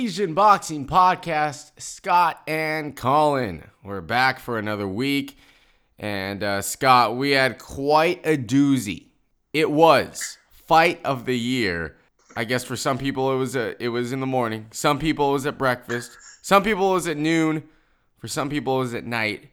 Asian 0.00 0.32
Boxing 0.32 0.86
Podcast, 0.86 1.72
Scott 1.78 2.40
and 2.46 2.96
Colin. 2.96 3.68
We're 3.84 4.00
back 4.00 4.40
for 4.40 4.58
another 4.58 4.88
week. 4.88 5.36
And 5.98 6.42
uh, 6.42 6.62
Scott, 6.62 7.18
we 7.18 7.32
had 7.32 7.58
quite 7.58 8.26
a 8.26 8.38
doozy. 8.38 9.08
It 9.52 9.70
was 9.70 10.38
fight 10.66 11.04
of 11.04 11.26
the 11.26 11.38
year. 11.38 11.98
I 12.34 12.44
guess 12.44 12.64
for 12.64 12.76
some 12.76 12.96
people 12.96 13.30
it 13.30 13.36
was 13.36 13.54
a, 13.54 13.80
it 13.80 13.90
was 13.90 14.10
in 14.10 14.20
the 14.20 14.26
morning. 14.26 14.68
Some 14.70 14.98
people 14.98 15.28
it 15.28 15.32
was 15.34 15.44
at 15.44 15.58
breakfast. 15.58 16.16
Some 16.40 16.62
people 16.62 16.92
it 16.92 16.94
was 16.94 17.06
at 17.06 17.18
noon. 17.18 17.64
For 18.16 18.26
some 18.26 18.48
people 18.48 18.76
it 18.76 18.84
was 18.84 18.94
at 18.94 19.04
night. 19.04 19.50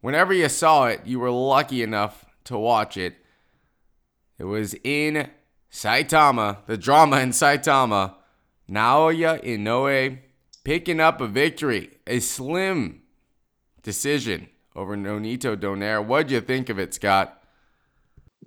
Whenever 0.00 0.32
you 0.32 0.48
saw 0.48 0.86
it, 0.86 1.02
you 1.04 1.20
were 1.20 1.30
lucky 1.30 1.84
enough 1.84 2.26
to 2.46 2.58
watch 2.58 2.96
it. 2.96 3.14
It 4.40 4.44
was 4.44 4.74
in 4.82 5.28
Saitama, 5.70 6.66
the 6.66 6.76
drama 6.76 7.20
in 7.20 7.30
Saitama. 7.30 8.16
Naoya 8.70 9.42
Inoue 9.42 10.18
picking 10.64 11.00
up 11.00 11.20
a 11.20 11.26
victory, 11.26 11.90
a 12.06 12.20
slim 12.20 13.02
decision 13.82 14.48
over 14.76 14.96
Nonito 14.96 15.56
Donaire. 15.56 16.04
What'd 16.04 16.30
you 16.30 16.40
think 16.40 16.68
of 16.68 16.78
it, 16.78 16.92
Scott? 16.94 17.42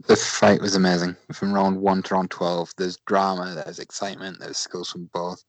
The 0.08 0.16
fight 0.16 0.62
was 0.62 0.76
amazing. 0.76 1.16
From 1.34 1.54
round 1.54 1.80
one 1.80 2.04
to 2.04 2.14
round 2.14 2.32
12, 2.32 2.74
there's 2.78 2.98
drama, 3.06 3.54
there's 3.56 3.80
excitement, 3.80 4.40
there's 4.40 4.58
skills 4.58 4.92
from 4.92 5.10
both. 5.14 5.44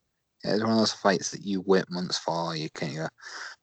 It's 0.45 0.63
one 0.63 0.73
of 0.73 0.79
those 0.79 0.93
fights 0.93 1.31
that 1.31 1.45
you 1.45 1.63
wait 1.67 1.85
months 1.89 2.19
for. 2.19 2.57
You 2.57 2.69
can't 2.71 2.97
go, 2.97 3.07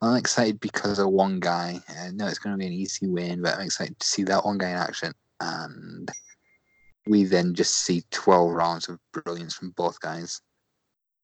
I'm 0.02 0.16
excited 0.16 0.60
because 0.60 0.98
of 0.98 1.10
one 1.10 1.40
guy. 1.40 1.80
I 1.90 2.12
know 2.12 2.28
it's 2.28 2.40
going 2.40 2.54
to 2.54 2.60
be 2.60 2.68
an 2.68 2.74
easy 2.74 3.08
win, 3.08 3.42
but 3.42 3.56
I'm 3.56 3.66
excited 3.66 4.00
to 4.00 4.08
see 4.08 4.24
that 4.24 4.46
one 4.46 4.58
guy 4.58 4.70
in 4.70 4.78
action. 4.78 5.14
And 5.42 6.10
we 7.06 7.26
then 7.26 7.54
just 7.54 7.76
see 7.76 8.04
12 8.12 8.52
rounds 8.52 8.88
of 8.88 9.00
brilliance 9.12 9.56
from 9.56 9.72
both 9.72 10.00
guys. 10.00 10.42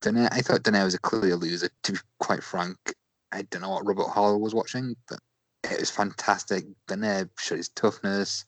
Donaire, 0.05 0.29
I 0.31 0.41
thought 0.41 0.61
Donaire 0.61 0.85
was 0.85 0.93
a 0.93 0.99
clear 0.99 1.35
loser, 1.35 1.69
to 1.83 1.93
be 1.93 1.99
quite 2.19 2.43
frank. 2.43 2.77
I 3.31 3.41
don't 3.43 3.63
know 3.63 3.71
what 3.71 3.87
Robert 3.87 4.09
Hall 4.09 4.39
was 4.39 4.53
watching, 4.53 4.95
but 5.09 5.19
it 5.63 5.79
was 5.79 5.89
fantastic. 5.89 6.65
Donaire 6.87 7.27
showed 7.39 7.57
his 7.57 7.69
toughness, 7.69 8.45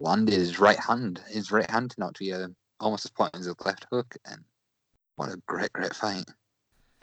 landed 0.00 0.34
his 0.34 0.58
right 0.58 0.80
hand, 0.80 1.20
his 1.28 1.52
right 1.52 1.70
hand 1.70 1.92
to 1.92 2.12
be 2.18 2.32
uh, 2.32 2.48
almost 2.80 3.04
as 3.04 3.12
point 3.12 3.30
as 3.34 3.46
his 3.46 3.54
left 3.64 3.86
hook, 3.92 4.16
and 4.24 4.42
what 5.14 5.28
a 5.28 5.36
great, 5.46 5.72
great 5.72 5.94
fight. 5.94 6.24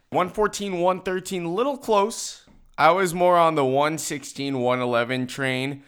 114, 0.09 0.73
113, 0.73 1.55
little 1.55 1.77
close. 1.77 2.45
I 2.77 2.91
was 2.91 3.13
more 3.13 3.37
on 3.37 3.55
the 3.55 3.65
116, 3.65 4.59
111 4.59 5.27
train, 5.27 5.83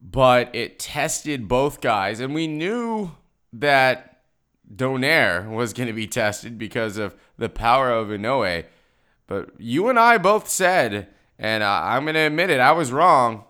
but 0.00 0.54
it 0.54 0.78
tested 0.78 1.48
both 1.48 1.82
guys, 1.82 2.18
and 2.18 2.34
we 2.34 2.46
knew 2.46 3.12
that 3.52 4.09
Donaire 4.74 5.48
was 5.48 5.72
going 5.72 5.88
to 5.88 5.92
be 5.92 6.06
tested 6.06 6.58
because 6.58 6.96
of 6.96 7.14
the 7.36 7.48
power 7.48 7.90
of 7.90 8.08
Inoue. 8.08 8.64
But 9.26 9.50
you 9.58 9.88
and 9.88 9.98
I 9.98 10.18
both 10.18 10.48
said, 10.48 11.08
and 11.38 11.64
I'm 11.64 12.04
going 12.04 12.14
to 12.14 12.20
admit 12.20 12.50
it, 12.50 12.60
I 12.60 12.72
was 12.72 12.92
wrong. 12.92 13.44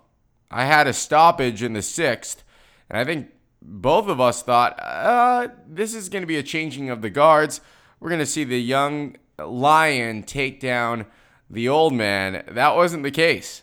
I 0.50 0.64
had 0.64 0.86
a 0.86 0.92
stoppage 0.92 1.62
in 1.62 1.74
the 1.74 1.82
sixth, 1.82 2.42
and 2.88 2.98
I 2.98 3.04
think 3.04 3.30
both 3.62 4.08
of 4.08 4.20
us 4.20 4.42
thought 4.42 4.78
uh, 4.80 5.48
this 5.68 5.94
is 5.94 6.08
going 6.08 6.22
to 6.22 6.27
be 6.27 6.36
a 6.36 6.42
changing 6.42 6.90
of 6.90 7.02
the 7.02 7.10
guards. 7.10 7.60
We're 8.00 8.08
going 8.08 8.20
to 8.20 8.27
see 8.27 8.44
the 8.44 8.60
young 8.60 9.16
lion 9.38 10.22
take 10.22 10.60
down 10.60 11.06
the 11.48 11.68
old 11.68 11.92
man. 11.92 12.44
That 12.50 12.74
wasn't 12.77 13.02
the 13.02 13.10
case. 13.10 13.62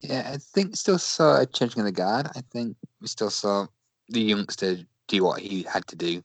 Yeah, 0.00 0.30
I 0.32 0.36
think 0.36 0.76
still 0.76 0.98
saw 0.98 1.40
a 1.40 1.46
changing 1.46 1.80
of 1.80 1.86
the 1.86 1.92
guard. 1.92 2.28
I 2.36 2.42
think 2.52 2.76
we 3.00 3.06
still 3.06 3.30
saw 3.30 3.66
the 4.08 4.20
youngster 4.20 4.78
do 5.08 5.24
what 5.24 5.40
he 5.40 5.62
had 5.62 5.86
to 5.88 5.96
do. 5.96 6.22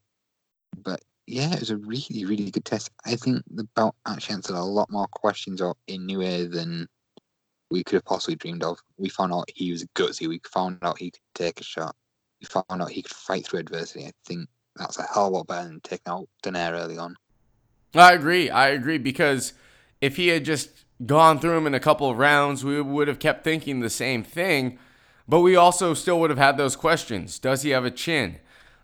But 0.77 1.01
yeah, 1.27 1.53
it 1.53 1.59
was 1.59 1.69
a 1.69 1.77
really, 1.77 2.25
really 2.25 2.51
good 2.51 2.65
test. 2.65 2.89
I 3.05 3.15
think 3.15 3.43
the 3.51 3.67
bout 3.75 3.95
actually 4.07 4.35
answered 4.35 4.55
a 4.55 4.63
lot 4.63 4.91
more 4.91 5.07
questions 5.07 5.61
in 5.61 6.07
Inoue 6.07 6.51
than 6.51 6.87
we 7.69 7.83
could 7.83 7.95
have 7.95 8.05
possibly 8.05 8.35
dreamed 8.35 8.63
of. 8.63 8.79
We 8.97 9.09
found 9.09 9.33
out 9.33 9.49
he 9.53 9.71
was 9.71 9.85
gutsy. 9.95 10.27
We 10.27 10.41
found 10.51 10.79
out 10.81 10.97
he 10.97 11.11
could 11.11 11.21
take 11.35 11.61
a 11.61 11.63
shot. 11.63 11.95
We 12.41 12.47
found 12.47 12.81
out 12.81 12.89
he 12.89 13.03
could 13.03 13.13
fight 13.13 13.45
through 13.45 13.59
adversity. 13.59 14.05
I 14.05 14.11
think 14.25 14.47
that's 14.75 14.97
a 14.97 15.03
hell 15.03 15.27
of 15.27 15.33
a 15.33 15.35
lot 15.37 15.47
better 15.47 15.67
than 15.67 15.81
taking 15.81 16.11
out 16.11 16.27
Donaire 16.43 16.73
early 16.73 16.97
on. 16.97 17.15
I 17.93 18.13
agree. 18.13 18.49
I 18.49 18.69
agree 18.69 18.97
because 18.97 19.53
if 20.01 20.15
he 20.15 20.29
had 20.29 20.45
just 20.45 20.85
gone 21.05 21.39
through 21.39 21.57
him 21.57 21.67
in 21.67 21.73
a 21.73 21.79
couple 21.79 22.09
of 22.09 22.17
rounds, 22.17 22.63
we 22.63 22.81
would 22.81 23.07
have 23.07 23.19
kept 23.19 23.43
thinking 23.43 23.79
the 23.79 23.89
same 23.89 24.23
thing. 24.23 24.79
But 25.27 25.41
we 25.41 25.55
also 25.55 25.93
still 25.93 26.19
would 26.21 26.31
have 26.31 26.39
had 26.39 26.57
those 26.57 26.75
questions. 26.75 27.37
Does 27.37 27.61
he 27.61 27.69
have 27.69 27.85
a 27.85 27.91
chin? 27.91 28.39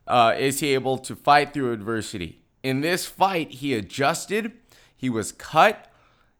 Uh, 0.07 0.35
is 0.38 0.59
he 0.59 0.73
able 0.73 0.97
to 0.99 1.16
fight 1.16 1.53
through 1.53 1.73
adversity? 1.73 2.41
In 2.63 2.81
this 2.81 3.05
fight, 3.05 3.51
he 3.51 3.73
adjusted. 3.73 4.53
He 4.95 5.09
was 5.09 5.31
cut. 5.31 5.91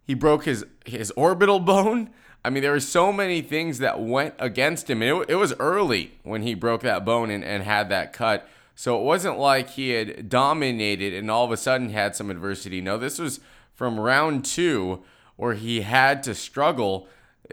He 0.04 0.14
broke 0.14 0.46
his 0.46 0.66
his 0.86 1.12
orbital 1.12 1.60
bone. 1.72 2.10
I 2.44 2.52
mean, 2.52 2.62
there 2.62 2.74
were 2.74 2.80
so 2.80 3.12
many 3.12 3.42
things 3.42 3.80
that 3.80 4.00
went 4.00 4.36
against 4.38 4.88
him. 4.88 5.02
It, 5.02 5.30
it 5.30 5.36
was 5.36 5.54
early 5.60 6.20
when 6.22 6.44
he 6.44 6.54
broke 6.54 6.82
that 6.84 7.04
bone 7.04 7.32
and, 7.32 7.44
and 7.44 7.64
had 7.64 7.90
that 7.90 8.14
cut. 8.14 8.48
So 8.76 9.00
it 9.00 9.04
wasn't 9.04 9.40
like 9.40 9.72
he 9.72 9.92
had 9.92 10.30
dominated 10.30 11.14
and 11.14 11.32
all 11.32 11.46
of 11.46 11.52
a 11.52 11.58
sudden 11.58 11.90
had 11.90 12.16
some 12.16 12.30
adversity. 12.30 12.82
No, 12.82 12.98
this 12.98 13.18
was 13.18 13.40
from 13.74 14.00
round 14.00 14.46
two 14.46 15.04
where 15.38 15.54
he 15.54 15.82
had 15.82 16.22
to 16.24 16.36
struggle 16.36 17.08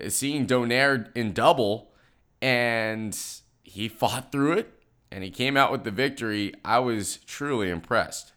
seeing 0.08 0.46
Donaire 0.46 1.10
in 1.14 1.32
double 1.32 1.92
and 2.40 3.18
he 3.62 3.88
fought 3.88 4.32
through 4.32 4.52
it 4.52 4.81
and 5.12 5.22
he 5.22 5.30
came 5.30 5.56
out 5.56 5.70
with 5.70 5.84
the 5.84 5.90
victory. 5.90 6.54
I 6.64 6.78
was 6.78 7.18
truly 7.26 7.68
impressed. 7.68 8.32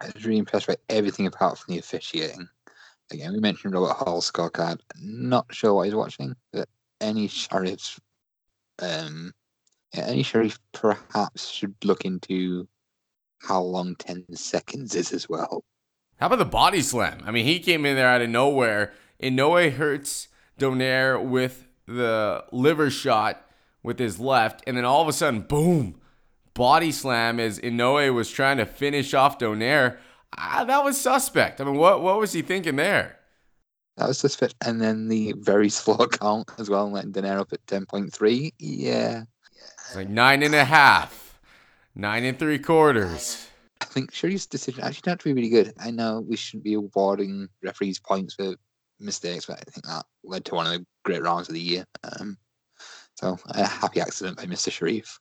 I 0.00 0.10
was 0.12 0.24
really 0.24 0.38
impressed 0.38 0.66
by 0.66 0.76
everything 0.88 1.26
apart 1.26 1.56
from 1.58 1.74
the 1.74 1.78
officiating. 1.78 2.48
Again, 3.12 3.32
we 3.32 3.38
mentioned 3.38 3.74
Robert 3.74 3.94
Hall's 3.94 4.30
scorecard. 4.30 4.80
Not 5.00 5.46
sure 5.52 5.74
what 5.74 5.86
he's 5.86 5.94
watching, 5.94 6.34
but 6.52 6.68
any 7.00 7.28
sheriff, 7.28 7.98
um, 8.80 9.32
yeah, 9.94 10.04
any 10.06 10.24
sheriff 10.24 10.58
perhaps 10.72 11.48
should 11.48 11.74
look 11.84 12.04
into 12.04 12.68
how 13.40 13.60
long 13.62 13.94
10 13.96 14.24
seconds 14.34 14.96
is 14.96 15.12
as 15.12 15.28
well. 15.28 15.64
How 16.16 16.26
about 16.26 16.40
the 16.40 16.44
body 16.44 16.82
slam? 16.82 17.22
I 17.24 17.30
mean, 17.30 17.46
he 17.46 17.60
came 17.60 17.86
in 17.86 17.94
there 17.94 18.08
out 18.08 18.20
of 18.20 18.28
nowhere. 18.28 18.92
Inoue 19.22 19.72
hurts 19.72 20.26
Donaire 20.58 21.24
with 21.24 21.68
the 21.86 22.44
liver 22.50 22.90
shot 22.90 23.47
with 23.88 23.98
his 23.98 24.20
left, 24.20 24.62
and 24.68 24.76
then 24.76 24.84
all 24.84 25.02
of 25.02 25.08
a 25.08 25.12
sudden, 25.12 25.40
boom, 25.40 26.00
body 26.54 26.92
slam 26.92 27.40
as 27.40 27.58
Inoue 27.58 28.14
was 28.14 28.30
trying 28.30 28.58
to 28.58 28.66
finish 28.66 29.12
off 29.14 29.38
Donaire 29.40 29.98
ah, 30.36 30.64
that 30.66 30.84
was 30.84 31.00
suspect. 31.00 31.60
I 31.60 31.64
mean, 31.64 31.76
what 31.76 32.02
what 32.02 32.18
was 32.18 32.32
he 32.32 32.42
thinking 32.42 32.76
there? 32.76 33.18
That 33.96 34.08
was 34.08 34.18
suspect. 34.18 34.54
And 34.64 34.80
then 34.80 35.08
the 35.08 35.34
very 35.38 35.68
slow 35.80 36.06
count 36.06 36.50
as 36.58 36.70
well, 36.70 36.90
letting 36.90 37.12
Donaire 37.12 37.40
up 37.40 37.52
at 37.52 37.64
10.3. 37.66 38.52
Yeah. 38.58 39.24
It's 39.52 39.96
like 39.96 40.08
nine 40.08 40.42
and 40.42 40.54
a 40.54 40.64
half, 40.64 41.40
nine 41.94 42.24
and 42.24 42.38
three 42.38 42.58
quarters. 42.58 43.46
I 43.80 43.86
think 43.86 44.12
Shuri's 44.12 44.46
decision 44.46 44.82
actually 44.82 45.02
turned 45.02 45.12
out 45.14 45.20
to 45.20 45.24
be 45.24 45.32
really 45.32 45.48
good. 45.48 45.72
I 45.78 45.90
know 45.90 46.20
we 46.20 46.36
shouldn't 46.36 46.64
be 46.64 46.74
awarding 46.74 47.48
referees 47.62 47.98
points 47.98 48.34
for 48.34 48.54
mistakes, 49.00 49.46
but 49.46 49.58
I 49.58 49.70
think 49.70 49.86
that 49.86 50.04
led 50.24 50.44
to 50.46 50.54
one 50.54 50.66
of 50.66 50.72
the 50.72 50.84
great 51.04 51.22
rounds 51.22 51.48
of 51.48 51.54
the 51.54 51.60
year. 51.60 51.84
Um, 52.04 52.36
so 53.18 53.36
a 53.48 53.66
happy 53.66 54.00
accident 54.00 54.36
by 54.36 54.44
Mr. 54.44 54.70
Sharif. 54.70 55.18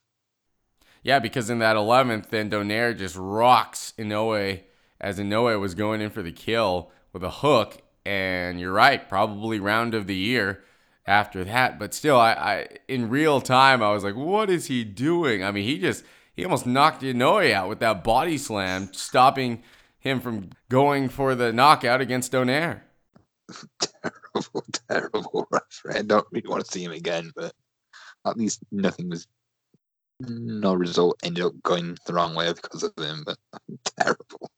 Yeah, 1.02 1.18
because 1.18 1.50
in 1.50 1.60
that 1.60 1.76
11th, 1.76 2.30
then 2.30 2.52
Donaire 2.52 2.96
just 2.96 3.16
rocks 3.18 3.94
Inoue 3.98 4.62
as 5.02 5.18
Inoue 5.18 5.60
was 5.60 5.74
going 5.74 6.02
in 6.02 6.12
for 6.12 6.22
the 6.22 6.32
kill 6.32 6.92
with 7.12 7.24
a 7.24 7.32
hook. 7.32 7.82
And 8.06 8.60
you're 8.60 8.72
right, 8.72 9.08
probably 9.10 9.60
round 9.60 9.96
of 9.96 10.06
the 10.06 10.16
year 10.16 10.64
after 11.08 11.44
that. 11.44 11.80
But 11.80 11.96
still, 11.96 12.20
I, 12.20 12.34
I 12.34 12.68
in 12.88 13.10
real 13.10 13.42
time, 13.42 13.82
I 13.82 13.92
was 13.92 14.04
like, 14.04 14.16
what 14.16 14.50
is 14.50 14.68
he 14.68 14.84
doing? 14.84 15.44
I 15.44 15.52
mean, 15.52 15.64
he 15.64 15.80
just 15.80 16.04
he 16.34 16.44
almost 16.44 16.68
knocked 16.68 17.02
Inoue 17.02 17.52
out 17.52 17.68
with 17.68 17.80
that 17.80 18.04
body 18.04 18.38
slam, 18.38 18.94
stopping 18.94 19.64
him 19.98 20.22
from 20.22 20.52
going 20.70 21.10
for 21.10 21.34
the 21.34 21.52
knockout 21.52 22.00
against 22.00 22.32
Donaire. 22.32 22.82
terrible, 23.80 24.66
terrible 24.88 25.48
referee. 25.50 26.00
I 26.00 26.02
don't 26.04 26.28
really 26.32 26.48
want 26.48 26.64
to 26.64 26.72
see 26.72 26.84
him 26.84 26.92
again, 26.92 27.32
but 27.36 27.54
at 28.30 28.38
least 28.38 28.60
nothing 28.72 29.10
was 29.10 29.28
no 30.20 30.74
result 30.74 31.20
ended 31.24 31.46
up 31.46 31.54
going 31.64 31.98
the 32.06 32.14
wrong 32.14 32.34
way 32.34 32.52
because 32.52 32.84
of 32.84 32.94
him, 32.98 33.24
but 33.26 33.38
terrible 34.00 34.52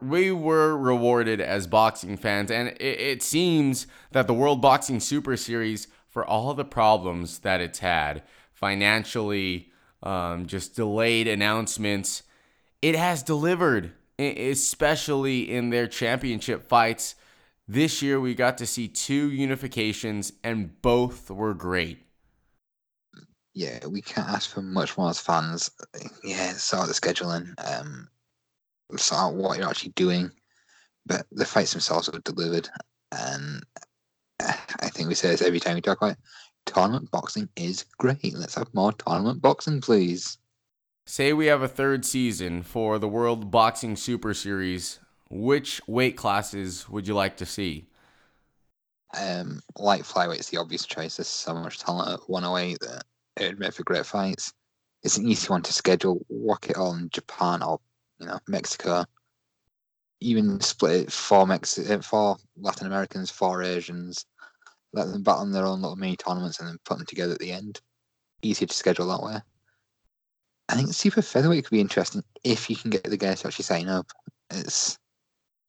we 0.00 0.32
were 0.32 0.76
rewarded 0.76 1.40
as 1.40 1.66
boxing 1.66 2.16
fans, 2.16 2.50
and 2.50 2.68
it, 2.80 3.00
it, 3.00 3.22
seems 3.22 3.86
that 4.12 4.26
the 4.26 4.34
World 4.34 4.60
Boxing 4.60 5.00
Super 5.00 5.36
Series, 5.36 5.88
for 6.08 6.24
all 6.24 6.52
the 6.54 6.64
problems 6.64 7.40
that 7.40 7.60
it's 7.60 7.80
had 7.80 8.22
financially, 8.52 9.70
um, 10.02 10.46
just 10.46 10.74
delayed 10.74 11.28
announcements, 11.28 12.22
it 12.80 12.96
has 12.96 13.22
delivered, 13.22 13.92
especially 14.18 15.50
in 15.50 15.70
their 15.70 15.86
championship 15.86 16.66
fights. 16.66 17.14
This 17.68 18.02
year, 18.02 18.18
we 18.18 18.34
got 18.34 18.58
to 18.58 18.66
see 18.66 18.88
two 18.88 19.30
unifications, 19.30 20.32
and 20.42 20.80
both 20.82 21.30
were 21.30 21.54
great. 21.54 21.98
Yeah, 23.60 23.86
we 23.88 24.00
can't 24.00 24.30
ask 24.30 24.48
for 24.48 24.62
much 24.62 24.96
more 24.96 25.10
as 25.10 25.20
fans. 25.20 25.70
Yeah, 26.24 26.52
sort 26.54 26.88
the 26.88 26.94
scheduling. 26.94 27.52
Um, 27.62 28.08
sort 28.96 29.34
what 29.34 29.58
you're 29.58 29.68
actually 29.68 29.92
doing. 29.96 30.30
but 31.04 31.26
the 31.30 31.44
fights 31.44 31.72
themselves 31.72 32.10
were 32.10 32.20
delivered. 32.20 32.70
And 33.12 33.62
I 34.40 34.88
think 34.88 35.08
we 35.10 35.14
say 35.14 35.28
this 35.28 35.42
every 35.42 35.60
time 35.60 35.74
we 35.74 35.82
talk 35.82 35.98
about 35.98 36.12
it. 36.12 36.18
Tournament 36.64 37.10
boxing 37.10 37.50
is 37.54 37.84
great. 37.98 38.32
Let's 38.34 38.54
have 38.54 38.72
more 38.72 38.94
tournament 38.94 39.42
boxing, 39.42 39.82
please. 39.82 40.38
Say 41.04 41.34
we 41.34 41.44
have 41.44 41.60
a 41.60 41.68
third 41.68 42.06
season 42.06 42.62
for 42.62 42.98
the 42.98 43.08
World 43.08 43.50
Boxing 43.50 43.94
Super 43.94 44.32
Series. 44.32 45.00
Which 45.28 45.82
weight 45.86 46.16
classes 46.16 46.88
would 46.88 47.06
you 47.06 47.12
like 47.12 47.36
to 47.36 47.44
see? 47.44 47.88
Um, 49.14 49.60
light 49.76 50.04
flyweight 50.04 50.40
is 50.40 50.48
the 50.48 50.56
obvious 50.56 50.86
choice. 50.86 51.18
There's 51.18 51.28
so 51.28 51.52
much 51.52 51.78
talent 51.78 52.10
at 52.10 52.26
108 52.26 52.78
that 52.80 53.04
it 53.36 53.46
would 53.46 53.60
make 53.60 53.74
for 53.74 53.84
great 53.84 54.06
fights. 54.06 54.52
It's 55.02 55.16
an 55.16 55.28
easy 55.28 55.48
one 55.48 55.62
to 55.62 55.72
schedule. 55.72 56.24
Work 56.28 56.70
it 56.70 56.76
on 56.76 57.08
Japan 57.12 57.62
or 57.62 57.80
you 58.18 58.26
know 58.26 58.38
Mexico. 58.48 59.04
Even 60.20 60.60
split 60.60 61.02
it 61.02 61.12
for 61.12 61.46
Mex 61.46 61.78
eh, 61.78 62.00
for 62.00 62.36
Latin 62.56 62.86
Americans, 62.86 63.30
for 63.30 63.62
Asians. 63.62 64.26
Let 64.92 65.06
them 65.06 65.22
battle 65.22 65.44
in 65.44 65.52
their 65.52 65.66
own 65.66 65.80
little 65.80 65.96
mini 65.96 66.16
tournaments 66.16 66.58
and 66.58 66.68
then 66.68 66.78
put 66.84 66.98
them 66.98 67.06
together 67.06 67.32
at 67.32 67.38
the 67.38 67.52
end. 67.52 67.80
Easier 68.42 68.66
to 68.66 68.74
schedule 68.74 69.06
that 69.08 69.22
way. 69.22 69.40
I 70.68 70.74
think 70.74 70.92
super 70.92 71.22
featherweight 71.22 71.64
could 71.64 71.74
be 71.74 71.80
interesting 71.80 72.22
if 72.44 72.70
you 72.70 72.76
can 72.76 72.90
get 72.90 73.04
the 73.04 73.16
guys 73.16 73.40
to 73.40 73.48
actually 73.48 73.64
sign 73.64 73.88
up. 73.88 74.06
It's 74.50 74.98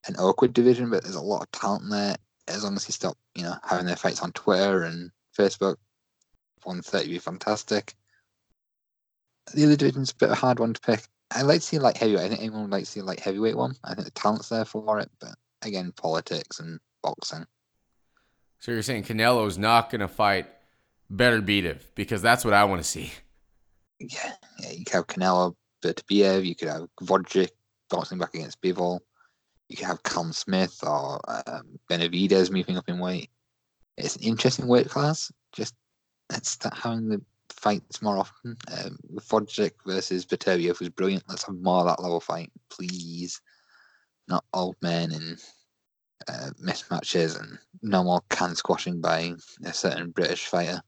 an 0.06 0.16
awkward 0.16 0.52
division, 0.52 0.90
but 0.90 1.02
there's 1.02 1.16
a 1.16 1.20
lot 1.20 1.42
of 1.42 1.50
talent 1.52 1.90
there. 1.90 2.16
As 2.48 2.64
long 2.64 2.76
as 2.76 2.86
you 2.88 2.92
stop, 2.92 3.16
you 3.34 3.42
know, 3.42 3.54
having 3.64 3.86
their 3.86 3.96
fights 3.96 4.20
on 4.20 4.32
Twitter 4.32 4.82
and 4.82 5.10
Facebook, 5.36 5.76
130 6.64 7.06
would 7.06 7.12
be 7.12 7.18
fantastic. 7.18 7.94
The 9.54 9.64
other 9.64 9.76
division's 9.76 10.12
a 10.12 10.16
bit 10.16 10.30
of 10.30 10.32
a 10.32 10.40
hard 10.40 10.60
one 10.60 10.74
to 10.74 10.80
pick. 10.80 11.02
I'd 11.30 11.42
like 11.42 11.60
to 11.60 11.66
see 11.66 11.78
like 11.78 11.96
heavyweight. 11.96 12.24
I 12.24 12.28
think 12.28 12.40
anyone 12.40 12.62
would 12.62 12.70
like 12.70 12.84
to 12.84 12.90
see 12.90 13.02
like 13.02 13.20
heavyweight 13.20 13.56
one. 13.56 13.74
I 13.84 13.94
think 13.94 14.04
the 14.04 14.12
talent's 14.12 14.48
there 14.48 14.64
for 14.64 14.98
it, 15.00 15.10
but 15.20 15.34
again, 15.62 15.92
politics 15.96 16.60
and 16.60 16.78
boxing. 17.02 17.46
So 18.58 18.70
you're 18.70 18.82
saying 18.82 19.04
Canelo's 19.04 19.58
not 19.58 19.90
going 19.90 20.00
to 20.02 20.08
fight 20.08 20.46
Better 21.10 21.42
Beterbiev 21.42 21.80
because 21.94 22.22
that's 22.22 22.44
what 22.44 22.54
I 22.54 22.64
want 22.64 22.82
to 22.82 22.88
see. 22.88 23.12
Yeah, 23.98 24.32
yeah, 24.60 24.70
you 24.70 24.84
could 24.84 24.94
have 24.94 25.06
Canelo, 25.06 25.54
Beterbiev, 25.82 26.44
you 26.44 26.54
could 26.54 26.68
have 26.68 26.88
Gvozdyk 27.00 27.50
bouncing 27.90 28.18
back 28.18 28.34
against 28.34 28.60
Bivol. 28.60 29.00
You 29.68 29.76
could 29.76 29.86
have 29.86 30.02
Callum 30.02 30.32
Smith 30.32 30.78
or 30.82 31.20
um, 31.28 31.78
Benavidez 31.90 32.50
moving 32.50 32.76
up 32.76 32.88
in 32.88 32.98
weight. 32.98 33.30
It's 33.96 34.16
an 34.16 34.22
interesting 34.22 34.66
weight 34.66 34.88
class. 34.88 35.30
Just 35.52 35.74
let's 36.32 36.50
start 36.50 36.76
having 36.76 37.08
the 37.08 37.20
fights 37.50 38.02
more 38.02 38.18
often. 38.18 38.56
Um, 38.76 38.98
versus 39.86 40.26
Beterbiev 40.26 40.80
was 40.80 40.88
brilliant. 40.88 41.24
Let's 41.28 41.44
have 41.44 41.54
more 41.54 41.80
of 41.80 41.86
that 41.86 42.02
level 42.02 42.20
fight, 42.20 42.50
please. 42.70 43.40
Not 44.28 44.44
old 44.54 44.76
men 44.80 45.12
and 45.12 45.38
uh, 46.28 46.50
mismatches 46.62 47.38
and 47.38 47.58
no 47.82 48.02
more 48.04 48.22
can 48.30 48.54
squashing 48.54 49.00
by 49.00 49.34
a 49.64 49.72
certain 49.72 50.10
British 50.10 50.46
fighter. 50.46 50.82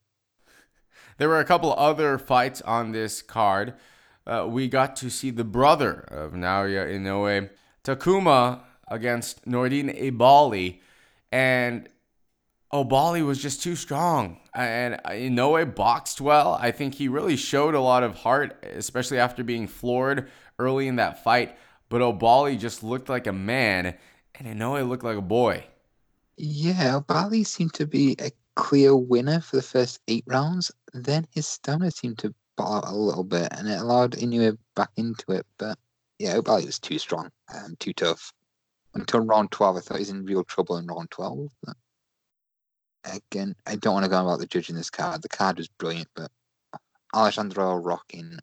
There 1.18 1.28
were 1.28 1.40
a 1.40 1.44
couple 1.44 1.72
other 1.74 2.18
fights 2.18 2.62
on 2.62 2.92
this 2.92 3.22
card. 3.22 3.74
Uh, 4.26 4.46
we 4.48 4.68
got 4.68 4.96
to 4.96 5.10
see 5.10 5.30
the 5.30 5.44
brother 5.44 6.00
of 6.08 6.32
Naoya 6.32 6.86
Inoue, 6.88 7.50
Takuma, 7.84 8.60
against 8.88 9.46
Nordin 9.46 9.90
Oubaali, 10.00 10.80
and 11.30 11.88
Oubaali 12.74 13.24
was 13.24 13.40
just 13.40 13.62
too 13.62 13.76
strong. 13.76 14.38
And 14.52 14.94
uh, 14.94 15.10
Inoue 15.10 15.76
boxed 15.76 16.20
well. 16.20 16.58
I 16.60 16.72
think 16.72 16.96
he 16.96 17.06
really 17.06 17.36
showed 17.36 17.74
a 17.74 17.80
lot 17.80 18.02
of 18.02 18.16
heart, 18.16 18.66
especially 18.74 19.18
after 19.18 19.44
being 19.44 19.68
floored 19.68 20.28
early 20.58 20.88
in 20.88 20.96
that 20.96 21.22
fight. 21.22 21.56
But 21.88 22.00
Oubaali 22.00 22.58
just 22.58 22.82
looked 22.82 23.08
like 23.08 23.28
a 23.28 23.32
man, 23.32 23.94
and 24.34 24.48
Inoue 24.48 24.88
looked 24.88 25.04
like 25.04 25.16
a 25.16 25.22
boy. 25.22 25.64
Yeah, 26.36 26.98
Oubaali 26.98 27.46
seemed 27.46 27.74
to 27.74 27.86
be 27.86 28.16
a 28.18 28.32
clear 28.56 28.96
winner 28.96 29.40
for 29.40 29.54
the 29.54 29.62
first 29.62 30.00
eight 30.08 30.24
rounds. 30.26 30.72
Then 30.92 31.28
his 31.30 31.46
stamina 31.46 31.92
seemed 31.92 32.18
to 32.18 32.34
out 32.58 32.88
a 32.88 32.94
little 32.94 33.24
bit, 33.24 33.48
and 33.52 33.68
it 33.68 33.80
allowed 33.80 34.12
Inoue 34.12 34.58
back 34.74 34.90
into 34.96 35.30
it. 35.30 35.46
But 35.58 35.78
yeah, 36.18 36.34
Oubaali 36.34 36.66
was 36.66 36.80
too 36.80 36.98
strong 36.98 37.30
and 37.48 37.78
too 37.78 37.92
tough. 37.92 38.32
Until 38.94 39.20
round 39.20 39.52
12, 39.52 39.76
I 39.76 39.80
thought 39.80 39.96
he 39.96 40.00
was 40.00 40.10
in 40.10 40.24
real 40.24 40.44
trouble 40.44 40.76
in 40.76 40.86
round 40.86 41.10
12. 41.10 41.50
But 41.64 41.76
again, 43.04 43.54
I 43.66 43.76
don't 43.76 43.94
want 43.94 44.04
to 44.04 44.10
go 44.10 44.20
about 44.20 44.38
the 44.38 44.46
judging 44.46 44.76
this 44.76 44.90
card. 44.90 45.22
The 45.22 45.28
card 45.28 45.58
was 45.58 45.68
brilliant, 45.68 46.08
but 46.14 46.30
Alejandro 47.14 47.80
Rochin, 47.80 48.38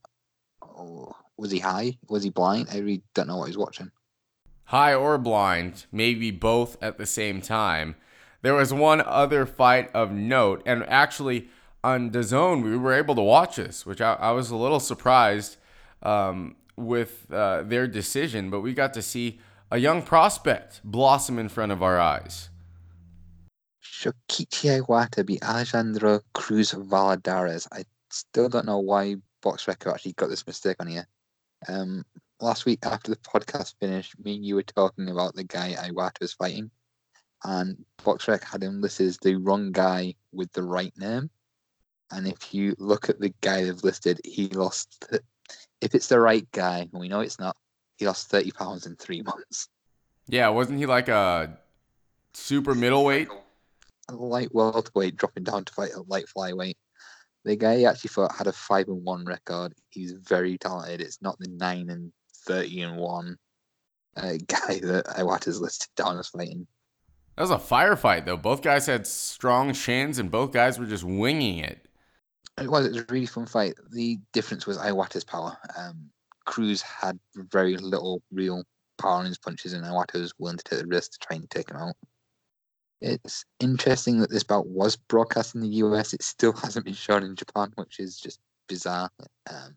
oh, 0.62 1.16
was 1.38 1.52
he 1.52 1.60
high? 1.60 1.98
Was 2.10 2.24
he 2.24 2.30
blind? 2.30 2.70
I 2.72 2.78
really 2.78 3.04
don't 3.14 3.28
know 3.28 3.38
what 3.38 3.48
he's 3.48 3.58
watching. 3.58 3.92
High 4.66 4.94
or 4.94 5.18
blind, 5.18 5.86
maybe 5.92 6.32
both 6.32 6.82
at 6.82 6.98
the 6.98 7.06
same 7.06 7.42
time. 7.42 7.96
There 8.42 8.54
was 8.54 8.74
one 8.74 9.02
other 9.02 9.46
fight 9.46 9.90
of 9.94 10.12
note, 10.12 10.64
and 10.66 10.84
actually 10.84 11.50
on 11.84 12.12
DAZN 12.12 12.64
we 12.64 12.78
were 12.78 12.94
able 12.94 13.16
to 13.16 13.22
watch 13.22 13.58
this, 13.58 13.86
which 13.86 14.02
I, 14.02 14.14
I 14.14 14.32
was 14.32 14.50
a 14.50 14.56
little 14.56 14.80
surprised 14.80 15.58
um, 16.04 16.56
with 16.76 17.28
uh, 17.32 17.64
their 17.64 17.88
decision, 17.88 18.50
but 18.50 18.62
we 18.62 18.74
got 18.74 18.94
to 18.94 19.02
see 19.02 19.40
a 19.70 19.78
young 19.78 20.02
prospect 20.02 20.82
blossom 20.84 21.40
in 21.40 21.50
front 21.50 21.72
of 21.72 21.82
our 21.82 22.00
eyes. 22.00 22.50
Shokichi 23.84 24.82
Iwata 24.82 25.26
beat 25.26 25.44
Alejandro 25.44 26.22
Cruz 26.34 26.72
Valladares. 26.74 27.68
I 27.72 27.86
still 28.10 28.50
don't 28.50 28.66
know 28.66 28.80
why 28.80 29.16
BoxRec 29.44 29.92
actually 29.92 30.14
got 30.14 30.30
this 30.30 30.46
mistake 30.46 30.78
on 30.80 30.88
here. 30.88 31.08
Um, 31.68 32.06
last 32.40 32.66
week 32.66 32.80
after 32.84 33.12
the 33.12 33.18
podcast 33.18 33.76
finished, 33.80 34.16
me 34.24 34.36
and 34.36 34.46
you 34.46 34.56
were 34.56 34.64
talking 34.64 35.10
about 35.10 35.36
the 35.36 35.44
guy 35.44 35.74
Iwata 35.74 36.22
was 36.22 36.34
fighting 36.34 36.72
and 37.44 37.84
BoxRec 38.04 38.44
had 38.44 38.64
him 38.64 38.82
listed 38.82 39.08
as 39.08 39.18
the 39.18 39.36
wrong 39.36 39.72
guy 39.72 40.16
with 40.32 40.52
the 40.54 40.64
right 40.64 40.94
name. 40.98 41.30
And 42.12 42.28
if 42.28 42.54
you 42.54 42.76
look 42.78 43.10
at 43.10 43.20
the 43.20 43.34
guy 43.42 43.64
they've 43.64 43.84
listed, 43.84 44.20
he 44.24 44.48
lost. 44.50 45.06
If 45.82 45.96
it's 45.96 46.08
the 46.08 46.20
right 46.20 46.50
guy, 46.52 46.80
and 46.80 46.90
we 46.94 47.08
know 47.08 47.22
it's 47.22 47.40
not, 47.40 47.58
he 47.98 48.06
lost 48.06 48.30
thirty 48.30 48.52
pounds 48.52 48.86
in 48.86 48.96
three 48.96 49.22
months. 49.26 49.70
Yeah, 50.28 50.50
wasn't 50.50 50.80
he 50.80 50.86
like 50.86 51.08
a 51.08 51.58
super 52.34 52.76
middleweight? 52.76 53.30
Light 54.12 54.54
welterweight 54.54 55.16
dropping 55.16 55.44
down 55.44 55.66
to 55.66 55.74
fight 55.74 55.94
a 55.94 56.02
light 56.08 56.26
flyweight. 56.36 56.76
The 57.44 57.56
guy 57.56 57.78
he 57.78 57.86
actually 57.86 58.10
thought 58.10 58.36
had 58.36 58.48
a 58.48 58.52
five 58.52 58.88
and 58.88 59.04
one 59.04 59.26
record. 59.26 59.74
He's 59.90 60.12
very 60.12 60.58
talented. 60.58 61.02
It's 61.02 61.22
not 61.22 61.40
the 61.40 61.50
nine 61.50 61.90
and 61.90 62.12
thirty 62.46 62.82
and 62.82 62.98
one 62.98 63.38
uh, 64.16 64.34
guy 64.48 64.80
that 64.80 65.06
Iwata's 65.18 65.60
listed 65.60 65.90
down 65.96 66.20
as 66.20 66.30
fighting. 66.30 66.68
That 67.36 67.44
was 67.44 67.52
a 67.52 67.58
firefight, 67.58 68.26
though. 68.26 68.38
Both 68.38 68.62
guys 68.62 68.86
had 68.86 69.08
strong 69.08 69.74
shins, 69.74 70.20
and 70.20 70.30
both 70.30 70.52
guys 70.52 70.78
were 70.78 70.86
just 70.86 71.04
winging 71.04 71.60
it. 71.60 71.88
It 72.62 72.70
was. 72.70 72.86
It 72.86 72.94
was 72.94 73.02
a 73.02 73.06
really 73.10 73.26
fun 73.26 73.46
fight. 73.46 73.74
The 73.92 74.20
difference 74.34 74.68
was 74.68 74.78
Iwata's 74.78 75.24
power. 75.24 75.58
Um, 75.78 76.10
Cruz 76.46 76.82
had 76.82 77.20
very 77.36 77.78
little 77.78 78.22
real 78.32 78.64
power 78.98 79.22
in 79.22 79.28
his 79.28 79.38
punches, 79.38 79.74
and 79.74 79.86
Iwata 79.86 80.20
was 80.20 80.34
willing 80.38 80.58
to 80.58 80.64
take 80.64 80.80
the 80.80 80.88
risk 80.88 81.14
to 81.14 81.20
try 81.20 81.38
and 81.38 81.50
take 81.50 81.72
him 81.72 81.78
out. 81.78 81.96
It's 83.02 83.46
interesting 83.60 84.20
that 84.20 84.30
this 84.30 84.44
bout 84.44 84.68
was 84.68 84.96
broadcast 84.96 85.56
in 85.56 85.62
the 85.62 85.68
US. 85.68 86.14
It 86.14 86.24
still 86.24 86.54
hasn't 86.64 86.86
been 86.86 86.94
shown 86.94 87.24
in 87.24 87.36
Japan, 87.36 87.72
which 87.76 88.00
is 88.00 88.20
just 88.20 88.40
bizarre. 88.68 89.10
Um, 89.50 89.76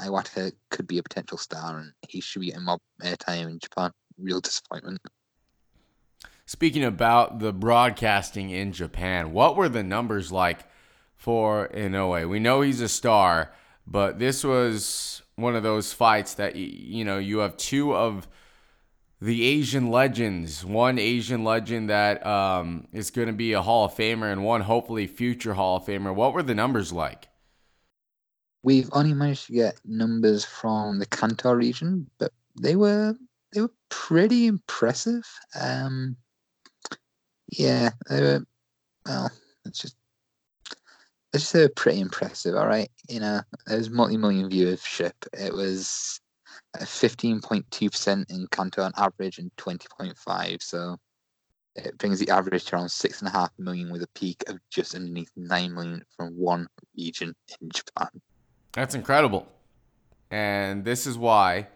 Iwata 0.00 0.52
could 0.70 0.86
be 0.86 0.98
a 0.98 1.02
potential 1.02 1.36
star, 1.36 1.78
and 1.78 1.92
he 2.08 2.20
should 2.20 2.40
be 2.40 2.46
getting 2.46 2.64
more 2.64 2.78
airtime 3.02 3.50
in 3.50 3.58
Japan. 3.58 3.90
Real 4.18 4.40
disappointment. 4.40 5.00
Speaking 6.46 6.84
about 6.84 7.38
the 7.38 7.52
broadcasting 7.52 8.50
in 8.50 8.72
Japan, 8.72 9.32
what 9.32 9.56
were 9.56 9.68
the 9.68 9.84
numbers 9.84 10.32
like 10.32 10.60
for 11.14 11.68
Inoue? 11.68 12.28
We 12.28 12.40
know 12.40 12.60
he's 12.62 12.80
a 12.80 12.88
star, 12.88 13.52
but 13.86 14.18
this 14.18 14.42
was 14.42 15.22
one 15.36 15.54
of 15.54 15.62
those 15.62 15.92
fights 15.92 16.34
that 16.34 16.56
you 16.56 17.04
know 17.04 17.18
you 17.18 17.38
have 17.38 17.56
two 17.56 17.94
of 17.94 18.26
the 19.20 19.44
Asian 19.44 19.90
legends, 19.90 20.64
one 20.64 20.98
Asian 20.98 21.44
legend 21.44 21.90
that 21.90 22.24
um, 22.26 22.86
is 22.92 23.10
going 23.10 23.26
to 23.26 23.34
be 23.34 23.52
a 23.52 23.60
Hall 23.60 23.84
of 23.84 23.94
Famer, 23.94 24.32
and 24.32 24.44
one 24.44 24.62
hopefully 24.62 25.06
future 25.06 25.54
Hall 25.54 25.76
of 25.76 25.84
Famer. 25.84 26.14
What 26.14 26.32
were 26.32 26.42
the 26.42 26.54
numbers 26.54 26.92
like? 26.92 27.28
We've 28.62 28.88
only 28.92 29.14
managed 29.14 29.46
to 29.46 29.52
get 29.52 29.80
numbers 29.84 30.44
from 30.44 30.98
the 30.98 31.06
Kanto 31.06 31.52
region, 31.52 32.08
but 32.18 32.32
they 32.60 32.76
were 32.76 33.14
they 33.52 33.60
were 33.60 33.72
pretty 33.90 34.46
impressive. 34.46 35.26
Um, 35.58 36.16
yeah, 37.52 37.90
they 38.08 38.20
were. 38.20 38.46
Well, 39.06 39.30
it's 39.64 39.80
just. 39.80 39.96
Let's 41.32 41.44
just 41.44 41.52
say 41.52 41.68
pretty 41.68 42.00
impressive. 42.00 42.56
All 42.56 42.66
right, 42.66 42.90
you 43.08 43.20
know, 43.20 43.40
it 43.70 43.76
was 43.76 43.88
multi-million 43.88 44.50
viewership. 44.50 45.12
It 45.32 45.52
was 45.52 46.20
fifteen 46.86 47.40
point 47.40 47.64
two 47.70 47.90
percent 47.90 48.30
in 48.30 48.46
Kanto 48.50 48.82
on 48.82 48.92
average, 48.96 49.38
and 49.38 49.50
twenty 49.56 49.86
point 49.96 50.16
five. 50.18 50.62
So 50.62 50.96
it 51.76 51.96
brings 51.98 52.18
the 52.18 52.30
average 52.30 52.64
to 52.66 52.76
around 52.76 52.90
six 52.90 53.20
and 53.20 53.28
a 53.28 53.32
half 53.32 53.50
million, 53.58 53.90
with 53.90 54.02
a 54.02 54.08
peak 54.14 54.42
of 54.48 54.58
just 54.70 54.94
underneath 54.94 55.30
nine 55.36 55.74
million 55.74 56.04
from 56.16 56.34
one 56.36 56.66
region 56.96 57.34
in 57.60 57.70
Japan. 57.70 58.08
That's 58.72 58.94
incredible, 58.94 59.46
and 60.30 60.84
this 60.84 61.06
is 61.06 61.18
why 61.18 61.68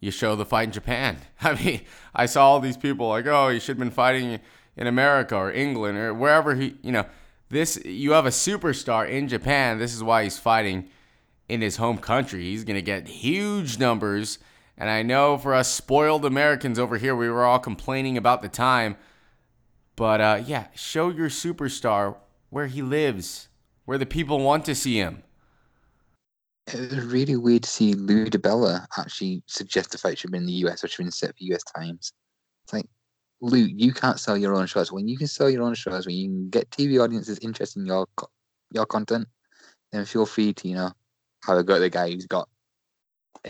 you 0.00 0.10
show 0.10 0.36
the 0.36 0.44
fight 0.44 0.64
in 0.64 0.72
Japan. 0.72 1.16
I 1.40 1.54
mean, 1.54 1.80
I 2.14 2.26
saw 2.26 2.50
all 2.50 2.60
these 2.60 2.76
people 2.76 3.08
like, 3.08 3.26
oh, 3.26 3.48
he 3.48 3.58
should 3.58 3.76
have 3.76 3.78
been 3.78 3.90
fighting 3.90 4.40
in 4.76 4.86
America 4.86 5.36
or 5.36 5.50
England 5.50 5.96
or 5.96 6.12
wherever 6.12 6.54
he, 6.54 6.76
you 6.82 6.92
know, 6.92 7.06
this 7.48 7.82
you 7.84 8.12
have 8.12 8.26
a 8.26 8.30
superstar 8.30 9.08
in 9.08 9.28
Japan. 9.28 9.78
This 9.78 9.94
is 9.94 10.02
why 10.02 10.24
he's 10.24 10.38
fighting 10.38 10.90
in 11.48 11.60
his 11.60 11.76
home 11.76 11.98
country. 11.98 12.42
He's 12.42 12.64
going 12.64 12.76
to 12.76 12.82
get 12.82 13.08
huge 13.08 13.78
numbers. 13.78 14.38
And 14.76 14.90
I 14.90 15.02
know 15.02 15.38
for 15.38 15.54
us 15.54 15.70
spoiled 15.70 16.24
Americans 16.24 16.78
over 16.78 16.98
here, 16.98 17.14
we 17.14 17.28
were 17.28 17.44
all 17.44 17.58
complaining 17.58 18.16
about 18.16 18.42
the 18.42 18.48
time. 18.48 18.96
But 19.96 20.20
uh, 20.20 20.42
yeah, 20.44 20.66
show 20.74 21.10
your 21.10 21.28
superstar 21.28 22.16
where 22.50 22.66
he 22.66 22.82
lives, 22.82 23.48
where 23.84 23.98
the 23.98 24.06
people 24.06 24.40
want 24.40 24.64
to 24.64 24.74
see 24.74 24.96
him. 24.96 25.22
It 26.66 26.90
was 26.90 27.04
really 27.04 27.36
weird 27.36 27.64
to 27.64 27.68
see 27.68 27.92
Lou 27.92 28.26
DiBella 28.26 28.86
actually 28.96 29.42
suggest 29.46 29.92
the 29.92 29.98
fight 29.98 30.18
should 30.18 30.32
be 30.32 30.38
in 30.38 30.46
the 30.46 30.52
US 30.64 30.82
or 30.82 30.88
should 30.88 31.04
be 31.04 31.10
set 31.10 31.36
for 31.36 31.44
US 31.44 31.62
times. 31.64 32.12
It's 32.64 32.72
like, 32.72 32.86
Lou, 33.40 33.58
you 33.58 33.92
can't 33.92 34.18
sell 34.18 34.36
your 34.36 34.54
own 34.54 34.66
shows. 34.66 34.90
When 34.90 35.06
you 35.06 35.18
can 35.18 35.26
sell 35.26 35.50
your 35.50 35.62
own 35.62 35.74
shows, 35.74 36.06
when 36.06 36.16
you 36.16 36.28
can 36.28 36.48
get 36.48 36.70
TV 36.70 37.02
audiences 37.02 37.38
interested 37.40 37.80
in 37.80 37.86
your 37.86 38.06
your 38.72 38.86
content, 38.86 39.28
then 39.92 40.04
feel 40.06 40.26
free 40.26 40.52
to, 40.54 40.68
you 40.68 40.74
know, 40.74 40.92
have 41.46 41.58
a 41.58 41.62
go 41.62 41.76
at 41.76 41.80
the 41.80 41.90
guy 41.90 42.10
who's 42.10 42.26
got 42.26 42.48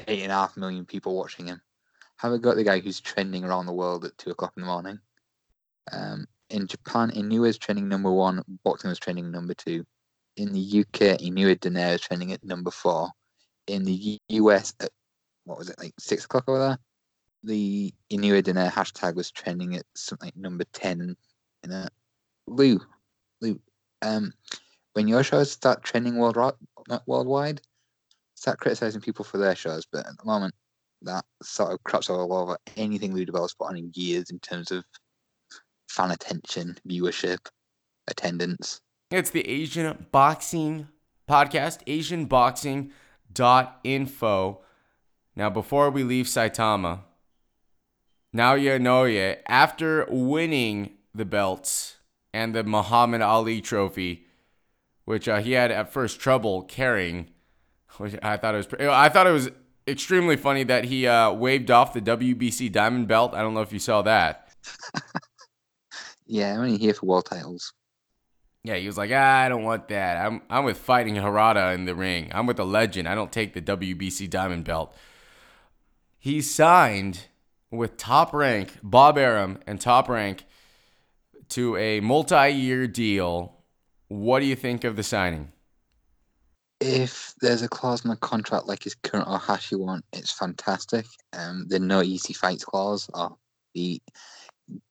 eight 0.08 0.22
and 0.22 0.32
a 0.32 0.34
half 0.34 0.56
million 0.56 0.84
people 0.84 1.16
watching 1.16 1.46
him. 1.46 1.60
Have 2.16 2.32
a 2.32 2.38
go 2.38 2.50
at 2.50 2.56
the 2.56 2.64
guy 2.64 2.80
who's 2.80 3.00
trending 3.00 3.44
around 3.44 3.66
the 3.66 3.72
world 3.72 4.04
at 4.04 4.16
two 4.18 4.30
o'clock 4.30 4.52
in 4.56 4.62
the 4.62 4.66
morning. 4.66 4.98
Um, 5.92 6.26
in 6.50 6.66
Japan, 6.66 7.10
Inoue 7.10 7.48
is 7.48 7.58
trending 7.58 7.88
number 7.88 8.10
one. 8.10 8.42
Boxing 8.64 8.90
was 8.90 8.98
trending 8.98 9.30
number 9.30 9.54
two. 9.54 9.84
In 10.36 10.52
the 10.52 10.80
UK, 10.80 11.18
Inoue 11.20 11.58
Donaire 11.58 11.94
is 11.94 12.00
trending 12.00 12.32
at 12.32 12.44
number 12.44 12.70
four. 12.70 13.10
In 13.66 13.84
the 13.84 14.18
US, 14.28 14.74
at, 14.80 14.90
what 15.44 15.58
was 15.58 15.70
it 15.70 15.78
like 15.78 15.92
six 15.98 16.24
o'clock 16.24 16.44
over 16.48 16.58
there? 16.58 16.78
The 17.42 17.94
Inoue 18.12 18.42
Donaire 18.42 18.70
hashtag 18.70 19.14
was 19.14 19.30
trending 19.30 19.76
at 19.76 19.84
something 19.94 20.28
like 20.28 20.36
number 20.36 20.64
ten. 20.72 21.16
In 21.62 21.70
a 21.70 21.88
Lou, 22.46 22.80
Lou, 23.40 23.58
um, 24.02 24.32
when 24.92 25.08
your 25.08 25.22
shows 25.22 25.50
start 25.50 25.82
trending 25.82 26.16
world 26.16 26.36
worldwide, 27.06 27.60
start 28.44 28.60
criticizing 28.60 29.00
people 29.00 29.24
for 29.24 29.38
their 29.38 29.56
shows. 29.56 29.86
But 29.90 30.06
at 30.06 30.18
the 30.18 30.26
moment, 30.26 30.54
that 31.00 31.24
sort 31.42 31.72
of 31.72 31.82
crops 31.82 32.10
all 32.10 32.30
over 32.30 32.58
anything 32.76 33.14
Lou 33.14 33.24
DiBella's 33.24 33.54
put 33.54 33.68
on 33.68 33.78
in 33.78 33.90
years 33.94 34.28
in 34.28 34.38
terms 34.38 34.70
of 34.70 34.84
fan 35.88 36.10
attention, 36.10 36.76
viewership, 36.86 37.38
attendance. 38.06 38.82
It's 39.10 39.30
the 39.30 39.48
Asian 39.48 40.08
Boxing 40.12 40.88
Podcast, 41.26 41.86
asianboxing.info. 41.86 44.60
Now, 45.36 45.50
before 45.50 45.90
we 45.90 46.04
leave 46.04 46.26
Saitama, 46.26 47.00
Naoya 48.36 48.78
Inoue, 48.78 49.38
after 49.46 50.06
winning 50.10 50.90
the 51.14 51.24
belts 51.24 51.96
and 52.34 52.54
the 52.54 52.62
Muhammad 52.62 53.22
Ali 53.22 53.62
trophy, 53.62 54.26
which 55.06 55.28
uh, 55.28 55.40
he 55.40 55.52
had 55.52 55.70
at 55.70 55.90
first 55.90 56.20
trouble 56.20 56.60
carrying, 56.62 57.30
I 58.00 58.36
thought 58.36 58.54
it 58.54 58.58
was, 58.58 58.88
I 58.88 59.08
thought 59.08 59.26
it 59.26 59.32
was 59.32 59.50
extremely 59.86 60.36
funny 60.36 60.64
that 60.64 60.84
he 60.84 61.06
uh, 61.06 61.32
waved 61.32 61.70
off 61.70 61.92
the 61.92 62.00
WBC 62.00 62.72
diamond 62.72 63.08
belt. 63.08 63.34
I 63.34 63.42
don't 63.42 63.54
know 63.54 63.62
if 63.62 63.72
you 63.72 63.78
saw 63.78 64.02
that. 64.02 64.48
Yeah, 66.26 66.54
I'm 66.54 66.60
only 66.60 66.78
here 66.78 66.94
for 66.94 67.06
world 67.06 67.26
titles. 67.26 67.72
Yeah, 68.62 68.76
he 68.76 68.86
was 68.86 68.96
like, 68.96 69.10
ah, 69.12 69.40
I 69.40 69.48
don't 69.48 69.62
want 69.62 69.88
that. 69.88 70.24
I'm 70.24 70.40
I'm 70.48 70.64
with 70.64 70.78
fighting 70.78 71.16
Harada 71.16 71.74
in 71.74 71.84
the 71.84 71.94
ring. 71.94 72.30
I'm 72.32 72.46
with 72.46 72.56
the 72.56 72.64
legend. 72.64 73.08
I 73.08 73.14
don't 73.14 73.30
take 73.30 73.52
the 73.52 73.60
WBC 73.60 74.30
diamond 74.30 74.64
belt. 74.64 74.96
He 76.18 76.40
signed 76.40 77.26
with 77.70 77.98
Top 77.98 78.32
Rank, 78.32 78.78
Bob 78.82 79.18
Arum, 79.18 79.58
and 79.66 79.78
Top 79.78 80.08
Rank 80.08 80.46
to 81.50 81.76
a 81.76 82.00
multi-year 82.00 82.86
deal. 82.86 83.58
What 84.08 84.40
do 84.40 84.46
you 84.46 84.56
think 84.56 84.84
of 84.84 84.96
the 84.96 85.02
signing? 85.02 85.52
If 86.84 87.34
there's 87.40 87.62
a 87.62 87.68
clause 87.68 88.04
in 88.04 88.10
the 88.10 88.16
contract 88.16 88.66
like 88.66 88.82
his 88.82 88.94
current 88.94 89.26
or 89.26 89.38
Ohashi 89.38 89.78
one, 89.78 90.02
it's 90.12 90.32
fantastic. 90.32 91.06
Um, 91.32 91.66
the 91.68 91.78
no 91.78 92.02
easy 92.02 92.34
fights 92.34 92.64
clause 92.64 93.08
or 93.14 93.36
the 93.74 94.02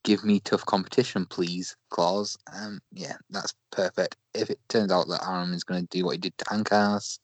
give 0.03 0.23
me 0.23 0.39
tough 0.39 0.65
competition, 0.65 1.25
please 1.25 1.75
clause. 1.89 2.37
Um, 2.51 2.79
yeah, 2.91 3.13
that's 3.29 3.53
perfect. 3.71 4.17
If 4.33 4.49
it 4.49 4.59
turns 4.69 4.91
out 4.91 5.07
that 5.09 5.23
Arum 5.27 5.53
is 5.53 5.63
going 5.63 5.85
to 5.85 5.97
do 5.97 6.05
what 6.05 6.13
he 6.13 6.17
did 6.17 6.37
to 6.39 6.45
Ancajas, 6.45 7.19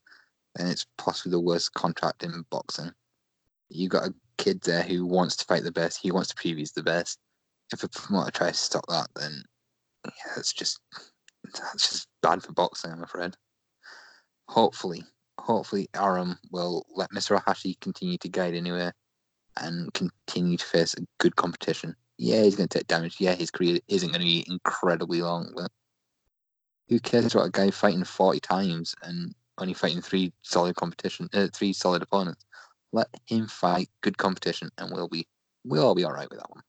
then 0.56 0.68
it's 0.68 0.86
possibly 0.98 1.32
the 1.32 1.40
worst 1.40 1.74
contract 1.74 2.24
in 2.24 2.46
boxing. 2.52 2.92
You 3.70 3.90
got 3.90 4.08
a 4.08 4.14
kid 4.38 4.62
there 4.62 4.84
who 4.84 5.06
wants 5.06 5.36
to 5.38 5.46
fight 5.46 5.64
the 5.64 5.72
best. 5.72 6.00
He 6.02 6.12
wants 6.12 6.30
to 6.30 6.36
preview 6.36 6.72
the 6.74 6.84
best. 6.84 7.20
If 7.74 7.84
a 7.84 7.90
promoter 7.90 8.32
tries 8.32 8.58
to 8.58 8.64
stop 8.64 8.86
that, 8.88 9.08
then 9.16 9.44
yeah, 10.06 10.32
that's 10.36 10.54
just 10.54 10.80
that's 11.44 11.90
just 11.90 12.08
bad 12.22 12.44
for 12.44 12.54
boxing. 12.54 12.92
I'm 12.92 13.04
afraid. 13.04 13.36
Hopefully, 14.50 15.04
hopefully 15.40 15.88
Arum 15.96 16.38
will 16.52 16.86
let 16.96 17.12
Mr. 17.12 17.40
Ohashi 17.40 17.80
continue 17.80 18.18
to 18.18 18.30
guide 18.30 18.56
anywhere 18.56 18.94
and 19.62 19.94
continue 19.94 20.58
to 20.58 20.66
face 20.66 20.96
good 21.20 21.36
competition 21.36 21.96
yeah, 22.20 22.44
he's 22.44 22.58
going 22.58 22.68
to 22.68 22.78
take 22.78 22.88
damage. 22.88 23.16
Yeah, 23.20 23.34
his 23.34 23.50
career 23.50 23.80
isn't 23.88 24.10
going 24.10 24.20
to 24.20 24.26
be 24.26 24.46
incredibly 24.48 25.22
long, 25.22 25.52
but 25.56 25.72
who 26.90 27.00
cares 27.00 27.34
about 27.34 27.48
a 27.48 27.52
guy 27.52 27.72
fighting 27.72 28.04
40 28.04 28.42
times 28.42 28.94
and 29.02 29.34
only 29.58 29.74
fighting 29.74 30.02
three 30.02 30.34
solid 30.42 30.76
competition, 30.76 31.30
uh, 31.34 31.48
three 31.54 31.72
solid 31.72 32.04
opponents? 32.04 32.46
Let 32.92 33.08
him 33.26 33.48
fight 33.48 33.90
good 34.02 34.18
competition, 34.18 34.70
and 34.78 34.92
we'll 34.92 35.08
be 35.08 35.28
we'll 35.64 35.86
all 35.86 35.96
be 35.96 36.04
all 36.04 36.12
right 36.12 36.30
with 36.30 36.40
that 36.40 36.50
one. 36.50 36.64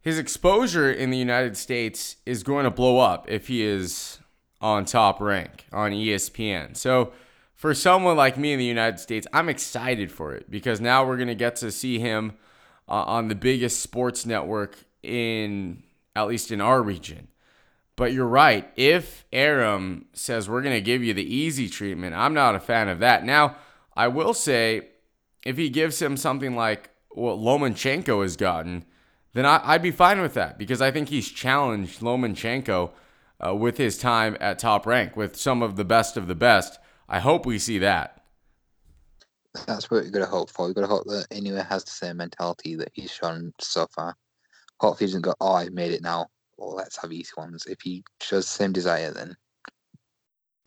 His 0.00 0.18
exposure 0.18 0.90
in 0.90 1.10
the 1.10 1.18
United 1.18 1.58
States 1.58 2.16
is 2.24 2.42
going 2.42 2.64
to 2.64 2.70
blow 2.70 2.98
up 2.98 3.28
if 3.28 3.48
he 3.48 3.62
is 3.62 4.18
on 4.60 4.84
top 4.84 5.20
rank 5.20 5.66
on 5.72 5.92
ESPN. 5.92 6.76
So 6.76 7.12
for 7.54 7.74
someone 7.74 8.16
like 8.16 8.38
me 8.38 8.52
in 8.52 8.58
the 8.58 8.64
United 8.64 8.98
States, 9.00 9.26
I'm 9.32 9.48
excited 9.48 10.10
for 10.10 10.34
it 10.34 10.50
because 10.50 10.80
now 10.80 11.06
we're 11.06 11.16
going 11.16 11.28
to 11.28 11.34
get 11.34 11.56
to 11.56 11.70
see 11.70 11.98
him 11.98 12.32
uh, 12.88 13.04
on 13.04 13.28
the 13.28 13.34
biggest 13.34 13.80
sports 13.80 14.26
network 14.26 14.76
in 15.02 15.82
at 16.16 16.26
least 16.26 16.50
in 16.50 16.60
our 16.60 16.82
region. 16.82 17.28
But 17.96 18.12
you're 18.12 18.26
right. 18.26 18.70
If 18.76 19.26
Arum 19.32 20.06
says 20.12 20.48
we're 20.48 20.62
going 20.62 20.74
to 20.74 20.80
give 20.80 21.02
you 21.02 21.12
the 21.12 21.34
easy 21.34 21.68
treatment, 21.68 22.14
I'm 22.14 22.34
not 22.34 22.54
a 22.54 22.60
fan 22.60 22.88
of 22.88 22.98
that. 23.00 23.24
Now, 23.24 23.56
I 23.94 24.08
will 24.08 24.32
say 24.32 24.88
if 25.44 25.56
he 25.56 25.68
gives 25.68 26.00
him 26.00 26.16
something 26.16 26.56
like 26.56 26.90
what 27.10 27.36
Lomachenko 27.36 28.22
has 28.22 28.36
gotten, 28.36 28.84
then 29.34 29.46
I, 29.46 29.74
would 29.74 29.82
be 29.82 29.90
fine 29.90 30.20
with 30.20 30.34
that 30.34 30.58
because 30.58 30.80
I 30.80 30.90
think 30.90 31.08
he's 31.08 31.28
challenged 31.28 32.00
Lomachenko 32.00 32.90
uh, 33.44 33.54
with 33.54 33.78
his 33.78 33.98
time 33.98 34.36
at 34.40 34.58
top 34.58 34.86
rank 34.86 35.16
with 35.16 35.36
some 35.36 35.62
of 35.62 35.76
the 35.76 35.84
best 35.84 36.16
of 36.16 36.26
the 36.26 36.34
best. 36.34 36.78
I 37.08 37.18
hope 37.18 37.44
we 37.44 37.58
see 37.58 37.78
that 37.78 38.20
that's 39.66 39.90
what 39.90 40.02
we've 40.04 40.12
got 40.12 40.20
to 40.20 40.26
hope 40.26 40.50
for. 40.50 40.66
We've 40.66 40.74
got 40.74 40.82
to 40.82 40.86
hope 40.86 41.04
that 41.06 41.26
Inoue 41.30 41.66
has 41.66 41.84
the 41.84 41.90
same 41.90 42.18
mentality 42.18 42.76
that 42.76 42.90
he's 42.92 43.10
shown 43.10 43.52
so 43.60 43.86
far. 43.94 44.16
Hopefully, 44.80 45.06
he 45.06 45.12
doesn't 45.12 45.22
go, 45.22 45.34
"Oh, 45.40 45.52
I've 45.52 45.72
made 45.72 45.92
it 45.92 46.02
now. 46.02 46.28
Well, 46.56 46.74
let's 46.74 46.96
have 46.98 47.12
easy 47.12 47.32
ones." 47.36 47.66
If 47.66 47.80
he 47.82 48.04
shows 48.20 48.44
the 48.44 48.50
same 48.50 48.72
desire, 48.72 49.12
then, 49.12 49.36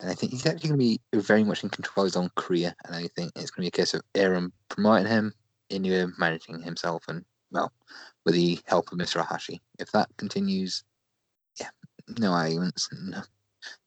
and 0.00 0.10
I 0.10 0.14
think 0.14 0.32
he's 0.32 0.46
actually 0.46 0.68
going 0.68 0.80
to 0.80 0.98
be 1.12 1.20
very 1.20 1.44
much 1.44 1.64
in 1.64 1.70
control 1.70 2.04
of 2.04 2.08
his 2.08 2.16
own 2.16 2.30
career. 2.36 2.74
And 2.84 2.94
I 2.94 3.08
think 3.16 3.32
it's 3.36 3.50
going 3.50 3.66
to 3.66 3.70
be 3.70 3.80
a 3.80 3.82
case 3.82 3.94
of 3.94 4.02
Arum 4.14 4.52
promoting 4.68 5.06
him, 5.06 5.32
Inoue 5.70 6.12
managing 6.18 6.60
himself, 6.62 7.04
and 7.08 7.24
well, 7.50 7.72
with 8.24 8.34
the 8.34 8.58
help 8.66 8.92
of 8.92 8.98
Mr. 8.98 9.24
Ohashi. 9.24 9.60
If 9.78 9.90
that 9.92 10.08
continues, 10.18 10.84
no 12.18 12.32
arguments, 12.32 12.88
no, 12.92 13.22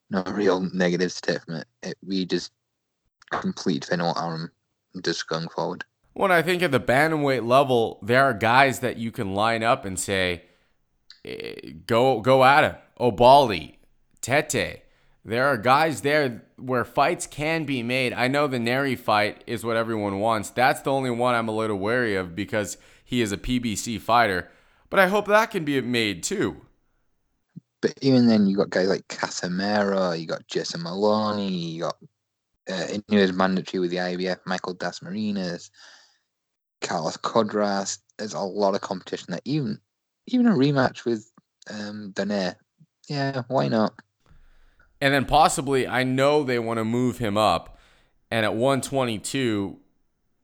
no 0.09 0.24
real 0.31 0.69
take 0.69 1.41
from 1.41 1.55
it. 1.55 1.67
It 1.83 1.97
we 2.05 2.25
just 2.25 2.51
complete 3.31 3.86
Fenway 3.86 4.13
Arum 4.17 4.51
just 5.03 5.27
going 5.27 5.50
forward. 5.50 5.83
Well, 6.13 6.31
I 6.31 6.41
think 6.41 6.63
at 6.63 6.71
the 6.71 6.79
bantamweight 6.79 7.47
level, 7.47 8.00
there 8.01 8.24
are 8.24 8.33
guys 8.33 8.79
that 8.79 8.97
you 8.97 9.12
can 9.12 9.36
line 9.36 9.62
up 9.62 9.86
and 9.86 10.00
say, 10.00 10.43
eh, 11.24 11.74
go 11.86 12.21
go 12.21 12.43
at 12.43 12.63
him. 12.63 12.75
Oubaali, 13.00 13.75
Tete. 14.21 14.83
There 15.24 15.45
are 15.45 15.57
guys 15.57 16.01
there 16.01 16.45
where 16.55 16.86
fights 16.86 17.27
can 17.27 17.65
be 17.65 17.83
made. 17.83 18.13
I 18.13 18.29
know 18.29 18.47
the 18.47 18.57
Nery 18.57 18.97
fight 18.97 19.43
is 19.45 19.63
what 19.63 19.75
everyone 19.75 20.19
wants. 20.19 20.50
That's 20.50 20.81
the 20.81 20.91
only 20.91 21.09
one 21.12 21.36
I'm 21.36 21.50
a 21.50 21.55
little 21.55 21.77
wary 21.77 22.15
of 22.15 22.33
because 22.33 22.77
he 23.03 23.21
is 23.21 23.31
a 23.31 23.38
PBC 23.38 24.00
fighter. 24.00 24.50
But 24.89 25.01
I 25.01 25.07
hope 25.07 25.27
that 25.27 25.51
can 25.51 25.65
be 25.65 25.79
made 25.81 26.24
too. 26.24 26.62
But 27.88 27.98
even 28.01 28.27
then, 28.27 28.48
you 28.48 28.58
got 28.58 28.70
guys 28.70 28.89
like 28.89 29.08
Casimero, 29.08 30.20
you 30.20 30.25
got 30.25 30.46
Jason 30.48 30.84
Moloney, 30.84 31.48
you 31.48 31.84
got 31.84 31.96
uh, 32.70 32.74
Inoue 32.74 33.13
is 33.13 33.32
mandatory 33.32 33.79
with 33.79 33.91
the 33.91 33.98
IBF. 33.98 34.39
Michael 34.46 34.75
Dasmariñas, 34.75 35.70
Carlos 36.82 37.15
Cuadras. 37.15 38.00
There's 38.17 38.34
a 38.34 38.41
lot 38.41 38.75
of 38.75 38.82
competition 38.82 39.27
there. 39.29 39.39
Even 39.46 39.79
even 40.27 40.48
a 40.48 40.51
rematch 40.51 41.06
with 41.06 41.32
um, 41.70 42.12
Donaire. 42.13 42.56
Yeah, 43.08 43.44
why 43.48 43.70
not? 43.70 43.94
And 45.00 45.13
then 45.13 45.24
possibly, 45.24 45.88
I 45.88 46.03
know 46.03 46.44
they 46.44 46.60
want 46.60 46.79
to 46.79 46.84
move 46.84 47.20
him 47.20 47.38
up, 47.38 47.79
and 48.29 48.46
at 48.46 48.53
122, 48.53 49.77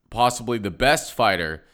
possibly 0.09 0.59
the 0.59 0.71
best 0.71 1.12
fighter 1.13 1.65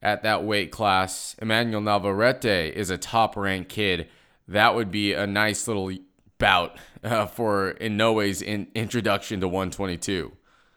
at 0.00 0.22
that 0.22 0.42
weight 0.42 0.70
class. 0.70 1.36
Emmanuel 1.42 1.82
Navarrete 1.82 2.72
is 2.74 2.88
a 2.88 2.96
top 2.96 3.36
ranked 3.36 3.68
kid. 3.68 4.08
That 4.48 4.74
would 4.74 4.90
be 4.90 5.12
a 5.12 5.26
nice 5.26 5.68
little 5.68 5.92
bout 6.38 6.78
uh, 7.04 7.26
for 7.26 7.74
Inoue's 7.74 8.42
in 8.42 8.68
introduction 8.74 9.40
to 9.40 9.48
122. 9.48 10.32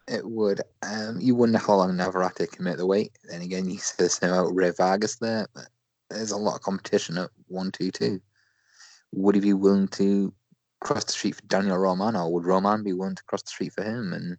It 0.08 0.30
would. 0.30 0.62
Um, 0.84 1.20
you 1.22 1.36
wonder 1.36 1.58
how 1.58 1.75
long 1.75 1.96
Navarrete 1.96 2.51
can 2.51 2.66
make 2.66 2.78
the 2.78 2.86
weight. 2.86 3.18
Then 3.24 3.42
again, 3.42 3.70
you 3.70 3.78
say 3.78 4.04
the 4.04 4.10
same 4.10 4.32
about 4.32 4.54
Rey 4.54 4.72
Vargas 4.72 5.16
there, 5.18 5.48
but 5.54 5.68
there's 6.10 6.32
a 6.32 6.38
lot 6.38 6.56
of 6.56 6.62
competition 6.62 7.18
at 7.18 7.30
122. 7.48 8.20
Would 9.13 9.36
he 9.36 9.42
be 9.42 9.54
willing 9.54 9.88
to 9.90 10.34
cross 10.82 11.06
the 11.06 11.12
street 11.12 11.36
for 11.36 11.44
Daniel 11.44 11.78
Roman, 11.78 12.16
or 12.16 12.32
would 12.34 12.46
Roman 12.46 12.84
be 12.84 12.94
willing 12.94 13.16
to 13.16 13.24
cross 13.24 13.44
the 13.44 13.50
street 13.50 13.74
for 13.74 13.84
him? 13.84 14.12
And 14.13 14.38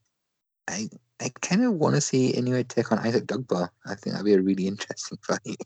I 0.68 0.88
I 1.20 1.30
kind 1.40 1.64
of 1.64 1.74
want 1.74 1.94
to 1.94 2.00
see 2.00 2.32
Inoue 2.32 2.66
take 2.68 2.90
on 2.90 2.98
Isaac 2.98 3.26
Dogboe. 3.26 3.68
I 3.86 3.94
think 3.94 4.12
that'd 4.12 4.26
be 4.26 4.34
a 4.34 4.42
really 4.42 4.66
interesting 4.66 5.18
fight. 5.22 5.56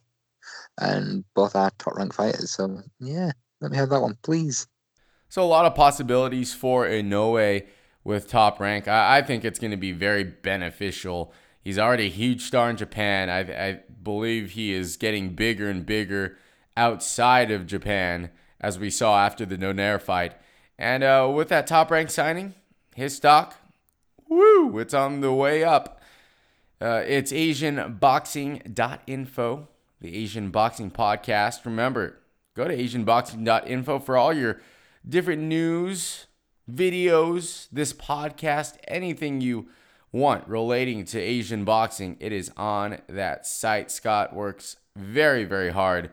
And 0.78 1.24
both 1.34 1.56
are 1.56 1.70
top 1.78 1.96
ranked 1.96 2.14
fighters, 2.14 2.52
so 2.52 2.82
yeah, 3.00 3.32
let 3.60 3.70
me 3.70 3.76
have 3.76 3.90
that 3.90 4.00
one, 4.00 4.16
please. 4.22 4.66
So 5.28 5.42
a 5.42 5.44
lot 5.44 5.66
of 5.66 5.74
possibilities 5.74 6.54
for 6.54 6.86
Inoue 6.86 7.66
with 8.04 8.28
top 8.28 8.60
rank. 8.60 8.86
I, 8.88 9.18
I 9.18 9.22
think 9.22 9.44
it's 9.44 9.58
going 9.58 9.72
to 9.72 9.76
be 9.76 9.92
very 9.92 10.24
beneficial. 10.24 11.32
He's 11.62 11.78
already 11.78 12.06
a 12.06 12.10
huge 12.10 12.40
star 12.42 12.70
in 12.70 12.76
Japan. 12.76 13.28
I, 13.28 13.40
I 13.40 13.80
believe 14.02 14.52
he 14.52 14.72
is 14.72 14.96
getting 14.96 15.34
bigger 15.34 15.68
and 15.68 15.84
bigger 15.84 16.38
outside 16.76 17.50
of 17.50 17.66
Japan, 17.66 18.30
as 18.60 18.78
we 18.78 18.90
saw 18.90 19.24
after 19.24 19.44
the 19.44 19.56
Donaire 19.56 20.00
fight. 20.00 20.34
And 20.78 21.02
uh, 21.02 21.28
with 21.34 21.48
that 21.48 21.66
top 21.66 21.90
rank 21.90 22.10
signing, 22.10 22.54
his 22.94 23.16
stock, 23.16 23.56
woo, 24.28 24.78
it's 24.78 24.94
on 24.94 25.22
the 25.22 25.32
way 25.32 25.64
up. 25.64 26.00
Uh, 26.80 27.02
it's 27.06 27.32
AsianBoxing.info, 27.32 29.68
the 30.00 30.16
Asian 30.16 30.50
Boxing 30.50 30.90
Podcast. 30.90 31.64
Remember, 31.64 32.18
go 32.56 32.66
to 32.66 32.76
AsianBoxing.info 32.76 33.98
for 33.98 34.16
all 34.16 34.32
your 34.32 34.60
different 35.06 35.42
news, 35.42 36.26
videos, 36.70 37.68
this 37.70 37.92
podcast, 37.92 38.76
anything 38.88 39.40
you 39.40 39.68
want 40.10 40.48
relating 40.48 41.04
to 41.04 41.20
Asian 41.20 41.64
boxing. 41.64 42.16
It 42.18 42.32
is 42.32 42.50
on 42.56 42.98
that 43.08 43.46
site. 43.46 43.90
Scott 43.90 44.34
works 44.34 44.76
very, 44.96 45.44
very 45.44 45.70
hard 45.70 46.10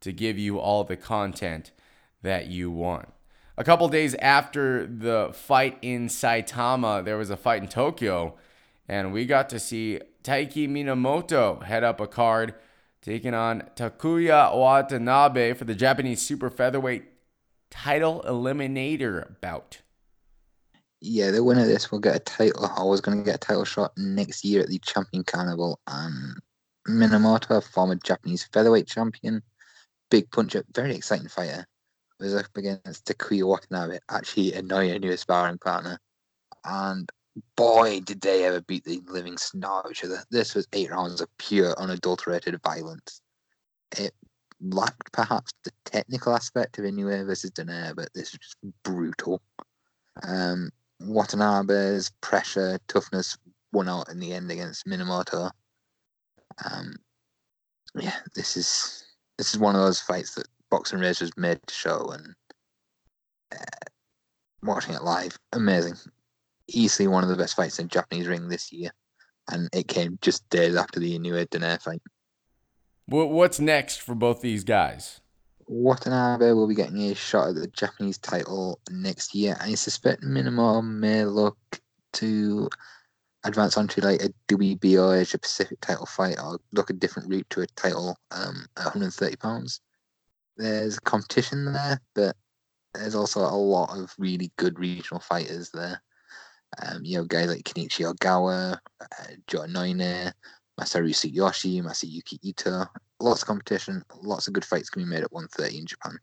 to 0.00 0.12
give 0.12 0.36
you 0.36 0.58
all 0.58 0.82
the 0.82 0.96
content 0.96 1.70
that 2.22 2.48
you 2.48 2.70
want. 2.70 3.08
A 3.56 3.62
couple 3.62 3.88
days 3.88 4.16
after 4.16 4.84
the 4.84 5.30
fight 5.32 5.78
in 5.80 6.08
Saitama, 6.08 7.04
there 7.04 7.16
was 7.16 7.30
a 7.30 7.36
fight 7.36 7.62
in 7.62 7.68
Tokyo, 7.68 8.34
and 8.88 9.12
we 9.12 9.26
got 9.26 9.48
to 9.50 9.60
see 9.60 10.00
Taiki 10.24 10.68
Minamoto 10.68 11.62
head 11.62 11.84
up 11.84 12.00
a 12.00 12.08
card 12.08 12.54
taking 13.04 13.34
on 13.34 13.62
Takuya 13.76 14.56
Watanabe 14.56 15.52
for 15.52 15.64
the 15.64 15.74
Japanese 15.74 16.22
super 16.22 16.48
featherweight 16.48 17.04
title 17.70 18.24
eliminator 18.26 19.38
bout. 19.42 19.82
Yeah, 21.02 21.30
the 21.30 21.44
winner 21.44 21.62
of 21.62 21.66
this 21.66 21.92
will 21.92 21.98
get 21.98 22.16
a 22.16 22.20
title. 22.20 22.64
I 22.64 22.82
was 22.82 23.02
going 23.02 23.18
to 23.18 23.24
get 23.24 23.34
a 23.34 23.38
title 23.38 23.66
shot 23.66 23.92
next 23.98 24.42
year 24.42 24.62
at 24.62 24.68
the 24.68 24.78
Champion 24.78 25.22
Carnival. 25.22 25.78
And 25.86 26.38
Minamoto, 26.88 27.62
former 27.62 27.96
Japanese 27.96 28.48
featherweight 28.50 28.86
champion, 28.86 29.42
big 30.10 30.30
puncher, 30.30 30.64
very 30.74 30.96
exciting 30.96 31.28
fighter 31.28 31.66
was 32.20 32.34
up 32.34 32.46
against 32.56 33.04
Takuya 33.04 33.46
Watanabe, 33.46 33.98
actually 34.10 34.52
Inoue 34.52 34.98
new 34.98 35.16
sparring 35.18 35.58
partner. 35.58 35.98
And 36.64 37.10
boy, 37.56 38.00
did 38.00 38.20
they 38.20 38.44
ever 38.44 38.60
beat 38.60 38.84
the 38.84 39.00
living 39.06 39.36
snot 39.36 39.80
out 39.80 39.84
of 39.86 39.90
each 39.92 40.04
other. 40.04 40.22
This 40.30 40.54
was 40.54 40.68
eight 40.72 40.90
rounds 40.90 41.20
of 41.20 41.28
pure, 41.38 41.74
unadulterated 41.78 42.60
violence. 42.62 43.20
It 43.96 44.12
lacked 44.60 45.12
perhaps 45.12 45.52
the 45.64 45.70
technical 45.84 46.34
aspect 46.34 46.78
of 46.78 46.84
Inoue 46.84 47.26
versus 47.26 47.50
Donaire, 47.50 47.94
but 47.94 48.08
this 48.14 48.32
was 48.32 48.38
just 48.40 48.56
brutal. 48.82 49.42
Um, 50.26 50.70
Watanabe's 51.02 52.10
pressure, 52.20 52.78
toughness 52.88 53.36
won 53.72 53.88
out 53.88 54.08
in 54.08 54.20
the 54.20 54.32
end 54.32 54.50
against 54.50 54.86
Minamoto. 54.86 55.50
Um, 56.64 56.94
yeah, 57.96 58.16
this 58.34 58.56
is 58.56 59.04
this 59.38 59.52
is 59.52 59.58
one 59.58 59.74
of 59.74 59.82
those 59.82 60.00
fights 60.00 60.34
that 60.34 60.46
Boxing 60.70 61.00
Raise 61.00 61.20
was 61.20 61.36
made 61.36 61.60
to 61.66 61.74
show, 61.74 62.10
and 62.12 62.34
uh, 63.52 63.90
watching 64.62 64.94
it 64.94 65.02
live, 65.02 65.36
amazing. 65.52 65.96
Easily 66.68 67.08
one 67.08 67.22
of 67.22 67.30
the 67.30 67.36
best 67.36 67.56
fights 67.56 67.78
in 67.78 67.88
Japanese 67.88 68.26
ring 68.26 68.48
this 68.48 68.72
year, 68.72 68.90
and 69.50 69.68
it 69.72 69.88
came 69.88 70.18
just 70.22 70.48
days 70.48 70.76
after 70.76 71.00
the 71.00 71.18
Inoue 71.18 71.46
Donaire 71.48 71.80
fight. 71.80 72.02
What's 73.06 73.60
next 73.60 74.00
for 74.00 74.14
both 74.14 74.40
these 74.40 74.64
guys? 74.64 75.20
Watanabe 75.66 76.52
will 76.52 76.66
be 76.66 76.74
getting 76.74 77.00
a 77.02 77.14
shot 77.14 77.48
at 77.48 77.54
the 77.54 77.66
Japanese 77.68 78.18
title 78.18 78.80
next 78.90 79.34
year. 79.34 79.56
I 79.60 79.74
suspect 79.74 80.22
Minamoto 80.22 80.84
may 80.84 81.24
look 81.24 81.58
to 82.14 82.68
advance 83.44 83.76
onto 83.76 84.00
like 84.00 84.22
a 84.22 84.30
WBO 84.48 85.20
Asia 85.20 85.38
Pacific 85.38 85.78
title 85.80 86.06
fight 86.06 86.38
or 86.42 86.58
look 86.72 86.88
a 86.88 86.94
different 86.94 87.28
route 87.28 87.48
to 87.50 87.60
a 87.60 87.66
title 87.68 88.16
um, 88.30 88.66
at 88.76 88.84
130 88.84 89.36
pounds 89.36 89.80
there's 90.56 90.98
competition 91.00 91.72
there, 91.72 92.00
but 92.14 92.36
there's 92.94 93.14
also 93.14 93.40
a 93.40 93.56
lot 93.56 93.96
of 93.96 94.14
really 94.18 94.52
good 94.56 94.78
regional 94.78 95.20
fighters 95.20 95.70
there. 95.70 96.00
Um, 96.82 97.04
you 97.04 97.18
know, 97.18 97.24
guys 97.24 97.48
like 97.48 97.64
Kenichi 97.64 98.10
Ogawa, 98.10 98.78
uh, 99.00 99.24
Joe 99.46 99.62
Noynay, 99.62 100.32
Masaru 100.80 101.10
Sueyoshi, 101.10 101.82
Masayuki 101.82 102.38
Ito. 102.42 102.84
Lots 103.20 103.42
of 103.42 103.48
competition, 103.48 104.02
lots 104.22 104.48
of 104.48 104.54
good 104.54 104.64
fights 104.64 104.90
can 104.90 105.02
be 105.02 105.08
made 105.08 105.22
at 105.22 105.32
130 105.32 105.78
in 105.78 105.86
Japan. 105.86 106.18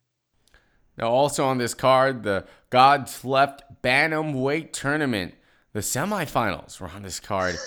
Now, 0.98 1.10
also 1.10 1.46
on 1.46 1.58
this 1.58 1.74
card, 1.74 2.24
the 2.24 2.46
Gods 2.70 3.24
Left 3.24 3.64
Bantamweight 3.82 4.74
Tournament. 4.74 5.36
The 5.74 5.80
semifinals 5.80 6.82
were 6.82 6.90
on 6.90 7.02
this 7.02 7.20
card. 7.20 7.56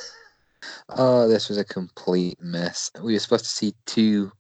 oh, 0.91 1.29
this 1.29 1.49
was 1.49 1.59
a 1.59 1.65
complete 1.65 2.39
mess. 2.41 2.91
We 3.03 3.15
were 3.15 3.19
supposed 3.19 3.45
to 3.45 3.51
see 3.51 3.75
two 3.87 4.31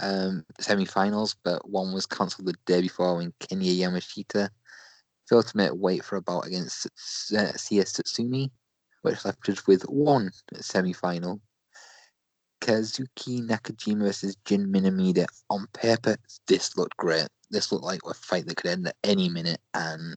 um, 0.00 0.44
semi-finals, 0.60 1.36
but 1.44 1.68
one 1.68 1.92
was 1.92 2.06
cancelled 2.06 2.48
the 2.48 2.54
day 2.66 2.80
before 2.80 3.16
when 3.16 3.32
Kenya 3.40 3.72
Yamashita 3.72 4.48
make 5.54 5.70
weight 5.74 6.04
for 6.04 6.16
a 6.16 6.22
bout 6.22 6.46
against 6.46 6.86
uh, 7.36 7.52
CS 7.52 7.98
which 9.02 9.24
left 9.24 9.48
us 9.48 9.66
with 9.66 9.82
one 9.82 10.30
semi-final. 10.54 11.40
Kazuki 12.60 13.42
Nakajima 13.42 14.02
versus 14.02 14.36
Jin 14.44 14.72
Minamida. 14.72 15.26
On 15.50 15.66
paper, 15.72 16.16
this 16.46 16.76
looked 16.76 16.96
great. 16.96 17.26
This 17.50 17.72
looked 17.72 17.84
like 17.84 18.00
a 18.06 18.14
fight 18.14 18.46
that 18.46 18.56
could 18.56 18.70
end 18.70 18.86
at 18.86 18.96
any 19.02 19.28
minute, 19.28 19.60
and 19.74 20.16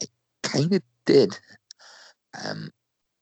it 0.00 0.10
kind 0.42 0.72
of 0.74 0.82
did. 1.06 1.38
Um, 2.44 2.70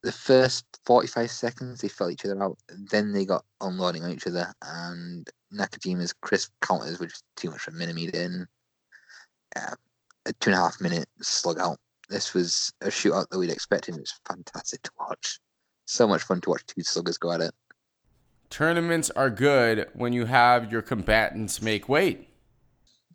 the 0.02 0.12
first 0.12 0.64
45 0.84 1.30
seconds, 1.30 1.80
they 1.80 1.88
felt 1.88 2.12
each 2.12 2.24
other 2.24 2.42
out. 2.42 2.58
Then 2.68 3.12
they 3.12 3.24
got 3.24 3.44
unloading 3.60 4.02
on 4.02 4.10
each 4.10 4.26
other, 4.26 4.52
and 4.62 5.28
Nakajima's 5.54 6.12
crisp 6.12 6.52
counters 6.60 6.98
were 6.98 7.06
just 7.06 7.24
too 7.36 7.50
much 7.50 7.60
for 7.60 7.70
Minamida 7.70 8.14
in. 8.14 8.46
Uh, 9.54 9.74
a 10.26 10.32
two 10.34 10.50
and 10.50 10.58
a 10.58 10.62
half 10.62 10.80
minute 10.80 11.08
slug 11.22 11.58
out. 11.58 11.78
This 12.08 12.34
was 12.34 12.72
a 12.82 12.86
shootout 12.86 13.28
that 13.30 13.38
we'd 13.38 13.50
expected. 13.50 13.96
It 13.96 14.00
was 14.00 14.20
fantastic 14.28 14.82
to 14.82 14.90
watch. 14.98 15.40
So 15.86 16.06
much 16.06 16.22
fun 16.22 16.40
to 16.42 16.50
watch 16.50 16.66
two 16.66 16.82
sluggers 16.82 17.18
go 17.18 17.32
at 17.32 17.40
it. 17.40 17.52
Tournaments 18.50 19.10
are 19.10 19.30
good 19.30 19.88
when 19.94 20.12
you 20.12 20.24
have 20.26 20.70
your 20.70 20.82
combatants 20.82 21.60
make 21.62 21.88
weight. 21.88 22.28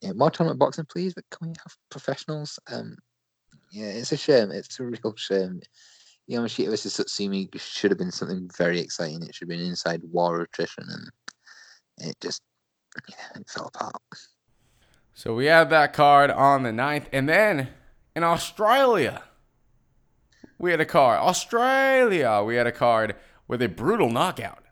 Yeah, 0.02 0.13
more 0.13 0.32
tournament 0.32 0.60
boxing, 0.60 0.86
please. 0.86 1.13
But 1.13 1.26
can 1.30 1.50
we 1.50 1.54
have 1.63 1.76
professionals? 1.89 2.60
Um, 2.71 2.97
yeah, 3.71 3.88
it's 3.88 4.12
a 4.12 4.17
shame. 4.17 4.52
It's 4.52 4.80
a 4.80 4.84
real 4.84 5.15
shame. 5.15 5.62
Yamashita 6.30 6.69
versus 6.69 6.97
Tatsumi 6.97 7.50
should 7.60 7.91
have 7.91 7.97
been 7.97 8.12
something 8.12 8.50
very 8.58 8.80
exciting. 8.80 9.24
It 9.24 9.36
should 9.36 9.50
have 9.50 9.58
been 9.58 9.67
inside 9.67 10.02
war 10.04 10.41
attrition, 10.41 10.86
and 10.89 12.10
it 12.10 12.15
just 12.21 12.41
yeah, 13.10 13.39
it 13.39 13.50
fell 13.50 13.67
apart. 13.74 13.95
So 15.13 15.36
we 15.36 15.45
had 15.45 15.69
that 15.69 15.93
card 15.93 16.32
on 16.32 16.63
the 16.63 16.71
9th, 16.71 17.06
and 17.12 17.28
then 17.28 17.69
in 18.15 18.24
Australia, 18.24 19.24
we 20.58 20.71
had 20.71 20.82
a 20.82 20.86
card. 20.86 21.19
Australia, 21.19 22.43
we 22.45 22.56
had 22.56 22.67
a 22.67 22.71
card 22.71 23.15
with 23.47 23.62
a 23.62 23.67
brutal 23.67 24.10
knockout. 24.10 24.63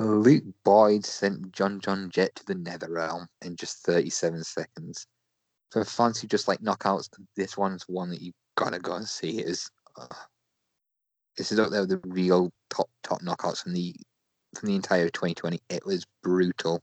Luke 0.00 0.44
Boyd 0.64 1.04
sent 1.04 1.52
John 1.52 1.80
John 1.80 2.10
Jett 2.10 2.34
to 2.36 2.46
the 2.46 2.54
Nether 2.54 2.90
Realm 2.90 3.26
in 3.42 3.56
just 3.56 3.84
37 3.84 4.44
seconds. 4.44 5.06
For 5.70 5.84
who 5.84 6.26
just 6.26 6.48
like 6.48 6.60
knockouts, 6.60 7.08
this 7.36 7.56
one's 7.56 7.84
one 7.88 8.10
that 8.10 8.22
you 8.22 8.32
gotta 8.56 8.78
go 8.78 8.94
and 8.94 9.06
see. 9.06 9.38
It 9.38 9.46
is 9.46 9.70
uh, 9.96 10.06
this 11.36 11.52
is 11.52 11.58
up 11.58 11.70
there 11.70 11.82
with 11.82 11.90
the 11.90 12.00
real 12.08 12.50
top 12.70 12.88
top 13.02 13.20
knockouts 13.22 13.62
from 13.62 13.74
the 13.74 13.94
from 14.56 14.68
the 14.68 14.74
entire 14.74 15.08
2020. 15.08 15.60
It 15.68 15.84
was 15.84 16.06
brutal. 16.22 16.82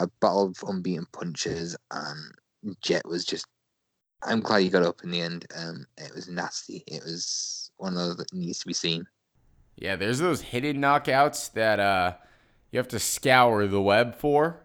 A 0.00 0.08
battle 0.20 0.46
of 0.46 0.64
unbeaten 0.66 1.06
punches, 1.12 1.76
and 1.90 2.34
Jet 2.80 3.06
was 3.06 3.24
just. 3.24 3.46
I'm 4.22 4.40
glad 4.40 4.62
he 4.62 4.70
got 4.70 4.82
up 4.82 5.04
in 5.04 5.10
the 5.10 5.20
end. 5.20 5.46
Um, 5.54 5.86
it 5.98 6.14
was 6.14 6.28
nasty. 6.28 6.82
It 6.86 7.02
was 7.04 7.70
one 7.76 7.92
of 7.92 7.98
those 7.98 8.16
that 8.16 8.32
needs 8.32 8.58
to 8.60 8.66
be 8.66 8.72
seen. 8.72 9.06
Yeah, 9.76 9.96
there's 9.96 10.18
those 10.18 10.40
hidden 10.40 10.78
knockouts 10.78 11.52
that 11.52 11.78
uh, 11.78 12.14
you 12.70 12.78
have 12.78 12.88
to 12.88 12.98
scour 12.98 13.66
the 13.66 13.82
web 13.82 14.14
for. 14.14 14.60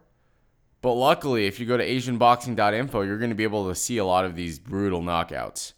But 0.81 0.93
luckily, 0.93 1.45
if 1.45 1.59
you 1.59 1.65
go 1.65 1.77
to 1.77 1.85
AsianBoxing.info, 1.85 3.01
you're 3.01 3.17
going 3.17 3.31
to 3.31 3.35
be 3.35 3.43
able 3.43 3.67
to 3.67 3.75
see 3.75 3.97
a 3.97 4.05
lot 4.05 4.23
of 4.23 4.35
these 4.35 4.59
brutal 4.59 5.01
knockouts. 5.01 5.73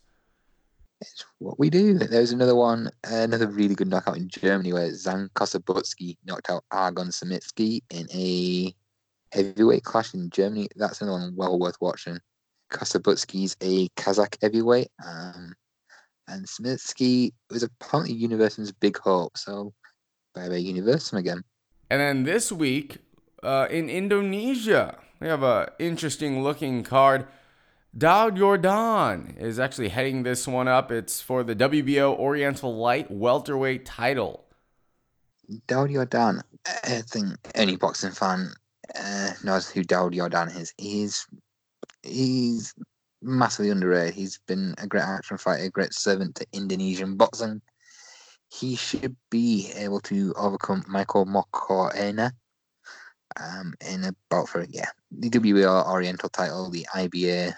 It's 1.02 1.26
what 1.40 1.58
we 1.58 1.72
do. 1.72 1.96
There's 1.96 2.32
another 2.32 2.56
one, 2.56 2.92
another 3.04 3.48
really 3.48 3.74
good 3.74 3.88
knockout 3.88 4.18
in 4.18 4.30
Germany 4.30 4.74
where 4.74 4.92
Zhan 4.92 5.30
Kossobutskiy 5.32 6.18
knocked 6.26 6.52
out 6.52 6.64
Argon 6.70 7.08
Samitsky 7.08 7.82
in 7.90 8.08
a 8.14 8.76
heavyweight 9.32 9.84
clash 9.84 10.14
in 10.14 10.30
Germany. 10.30 10.68
That's 10.76 11.02
another 11.02 11.20
one 11.20 11.36
well 11.36 11.60
worth 11.60 11.78
watching. 11.82 12.20
Kossobutskiy's 12.72 13.56
a 13.62 13.90
Kazakh 14.02 14.38
heavyweight, 14.42 14.88
um, 15.06 15.54
and 16.28 16.46
Samitsky 16.46 17.32
was 17.50 17.64
apparently 17.64 18.16
Universum's 18.16 18.72
big 18.72 18.98
hope. 18.98 19.38
So, 19.38 19.74
bye 20.34 20.48
bye 20.48 20.56
Universum 20.56 21.20
again. 21.20 21.44
And 21.90 22.00
then 22.00 22.24
this 22.24 22.52
week 22.52 23.00
uh, 23.44 23.68
in 23.70 23.90
Indonesia, 23.90 24.98
we 25.20 25.28
have 25.28 25.44
a 25.44 25.74
interesting 25.80 26.44
looking 26.44 26.84
card. 26.84 27.28
Daud 27.98 28.38
Yordan 28.38 29.38
is 29.38 29.60
actually 29.60 29.90
heading 29.90 30.24
this 30.24 30.48
one 30.48 30.70
up. 30.70 30.92
It's 30.92 31.20
for 31.20 31.44
the 31.44 31.56
WBO 31.56 32.18
Oriental 32.18 32.74
Light 32.74 33.12
Welterweight 33.12 33.86
title. 33.86 34.46
Daud 35.68 35.90
Yordan, 35.90 36.42
I 36.66 37.02
think 37.02 37.36
any 37.54 37.76
boxing 37.76 38.12
fan 38.12 38.54
uh, 38.96 39.32
knows 39.44 39.70
who 39.70 39.84
Daud 39.84 40.14
Yordan 40.14 40.56
is. 40.60 40.74
He's 40.78 41.28
he's 42.04 42.74
massively 43.22 43.70
underrated. 43.72 44.14
He's 44.14 44.40
been 44.48 44.76
a 44.78 44.88
great 44.88 45.04
action 45.04 45.38
fighter, 45.38 45.64
a 45.64 45.70
great 45.70 45.94
servant 45.94 46.36
to 46.36 46.46
Indonesian 46.54 47.16
boxing. 47.16 47.62
He 48.50 48.76
should 48.76 49.16
be 49.30 49.72
able 49.76 50.02
to 50.02 50.34
overcome 50.36 50.84
Michael 50.88 51.26
Mokoena 51.26 52.32
um, 53.40 53.74
in 53.88 54.04
about 54.04 54.50
for 54.50 54.66
yeah 54.70 54.90
the 55.12 55.30
WBO 55.30 55.88
Oriental 55.88 56.30
title, 56.30 56.70
the 56.70 56.86
IBA, 56.94 57.54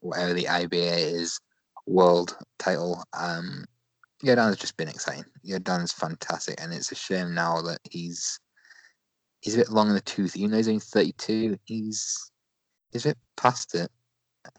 whatever 0.00 0.34
the 0.34 0.44
IBA 0.44 1.14
is, 1.14 1.40
world 1.86 2.36
title. 2.58 3.02
Um, 3.12 3.64
Yordan's 4.24 4.56
just 4.56 4.76
been 4.76 4.88
exciting. 4.88 5.24
Yordan's 5.44 5.92
fantastic, 5.92 6.60
and 6.60 6.72
it's 6.72 6.92
a 6.92 6.94
shame 6.94 7.34
now 7.34 7.60
that 7.62 7.78
he's 7.90 8.40
he's 9.46 9.54
a 9.54 9.58
bit 9.58 9.70
long 9.70 9.88
in 9.88 9.94
the 9.94 10.00
tooth. 10.00 10.36
Even 10.36 10.50
though 10.50 10.56
he's 10.56 10.68
only 10.68 10.80
thirty 10.80 11.12
two, 11.12 11.56
he's 11.64 12.32
he's 12.90 13.06
a 13.06 13.10
bit 13.10 13.18
past 13.36 13.74
it. 13.76 13.90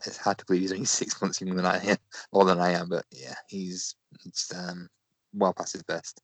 It's 0.06 0.18
hard 0.18 0.38
to 0.38 0.46
believe 0.46 0.62
he's 0.62 0.72
only 0.72 0.86
six 1.02 1.22
months 1.22 1.42
younger 1.42 1.58
than 1.58 1.66
I 1.66 1.78
am, 1.86 1.98
more 2.34 2.46
than 2.46 2.60
I 2.60 2.72
am. 2.72 2.88
But 2.90 3.06
yeah, 3.12 3.36
he's 3.50 3.96
he's 4.24 4.52
um, 4.56 4.88
well 5.34 5.54
past 5.54 5.74
his 5.74 5.84
best. 5.84 6.22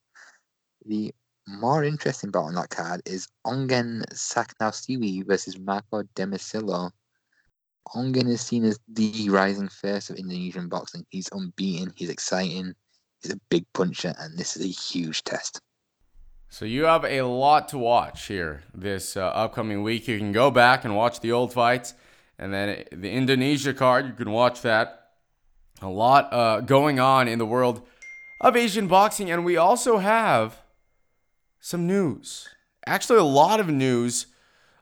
The 0.86 1.14
more 1.46 1.84
interesting 1.84 2.30
bout 2.30 2.44
on 2.44 2.54
that 2.54 2.70
card 2.70 3.02
is 3.04 3.28
Ongen 3.46 4.02
Saknausiwi 4.14 5.26
versus 5.26 5.58
Marco 5.58 6.02
Demecillo. 6.16 6.90
Ongen 7.94 8.28
is 8.28 8.40
seen 8.40 8.64
as 8.64 8.78
the 8.88 9.28
rising 9.28 9.68
face 9.68 10.08
of 10.08 10.16
Indonesian 10.16 10.68
boxing. 10.68 11.04
He's 11.10 11.28
unbeaten, 11.32 11.92
he's 11.96 12.08
exciting, 12.08 12.72
he's 13.20 13.32
a 13.32 13.40
big 13.50 13.66
puncher, 13.74 14.14
and 14.18 14.38
this 14.38 14.56
is 14.56 14.64
a 14.64 14.68
huge 14.68 15.22
test. 15.22 15.60
So 16.54 16.64
you 16.66 16.84
have 16.84 17.04
a 17.04 17.22
lot 17.22 17.70
to 17.70 17.78
watch 17.78 18.26
here 18.26 18.62
this 18.72 19.16
uh, 19.16 19.26
upcoming 19.26 19.82
week. 19.82 20.06
You 20.06 20.18
can 20.18 20.30
go 20.30 20.52
back 20.52 20.84
and 20.84 20.94
watch 20.94 21.18
the 21.18 21.32
old 21.32 21.52
fights, 21.52 21.94
and 22.38 22.54
then 22.54 22.84
the 22.92 23.10
Indonesia 23.10 23.74
card, 23.74 24.06
you 24.06 24.12
can 24.12 24.30
watch 24.30 24.62
that. 24.62 25.08
A 25.82 25.88
lot 25.88 26.32
uh, 26.32 26.60
going 26.60 27.00
on 27.00 27.26
in 27.26 27.40
the 27.40 27.44
world 27.44 27.82
of 28.40 28.54
Asian 28.54 28.86
boxing, 28.86 29.32
and 29.32 29.44
we 29.44 29.56
also 29.56 29.98
have 29.98 30.58
some 31.58 31.88
news. 31.88 32.48
Actually, 32.86 33.18
a 33.18 33.24
lot 33.24 33.58
of 33.58 33.68
news. 33.68 34.28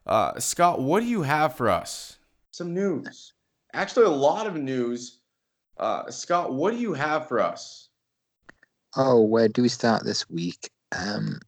Uh, 0.07 0.39
Scott, 0.41 0.79
what 0.79 1.01
do 1.01 1.07
you 1.07 1.23
have 1.23 1.57
for 1.57 1.71
us? 1.71 2.19
Some 2.51 2.75
news. 2.75 3.33
Actually, 3.73 4.05
a 4.05 4.11
lot 4.11 4.47
of 4.47 4.57
news. 4.57 5.21
Uh, 5.79 6.11
Scott, 6.11 6.53
what 6.53 6.75
do 6.75 6.77
you 6.77 6.93
have 6.93 7.29
for 7.29 7.41
us? 7.41 7.89
Oh, 8.95 9.23
where 9.23 9.49
do 9.49 9.63
we 9.63 9.71
start 9.71 10.05
this 10.05 10.29
week? 10.29 10.69
Um, 10.95 11.41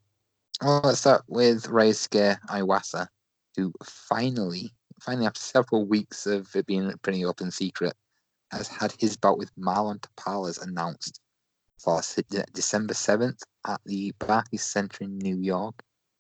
well, 0.64 0.81
let's 0.83 1.00
start 1.00 1.22
with 1.29 1.64
Ryosuke 1.64 2.38
Iwasa, 2.48 3.07
who 3.55 3.70
finally, 3.85 4.72
finally 4.98 5.27
after 5.27 5.40
several 5.40 5.85
weeks 5.87 6.27
of 6.27 6.48
it 6.57 6.64
being 6.64 6.90
pretty 7.03 7.22
open 7.24 7.50
secret, 7.50 7.92
has 8.50 8.66
had 8.68 8.94
his 8.98 9.14
bout 9.18 9.37
with 9.37 9.55
Marlon 9.57 10.00
Tapales 10.00 10.62
announced 10.62 11.20
for 11.79 12.00
December 12.55 12.94
7th 12.94 13.40
at 13.66 13.81
the 13.85 14.14
Barclays 14.18 14.64
Center 14.64 15.05
in 15.05 15.18
New 15.18 15.37
York 15.37 15.74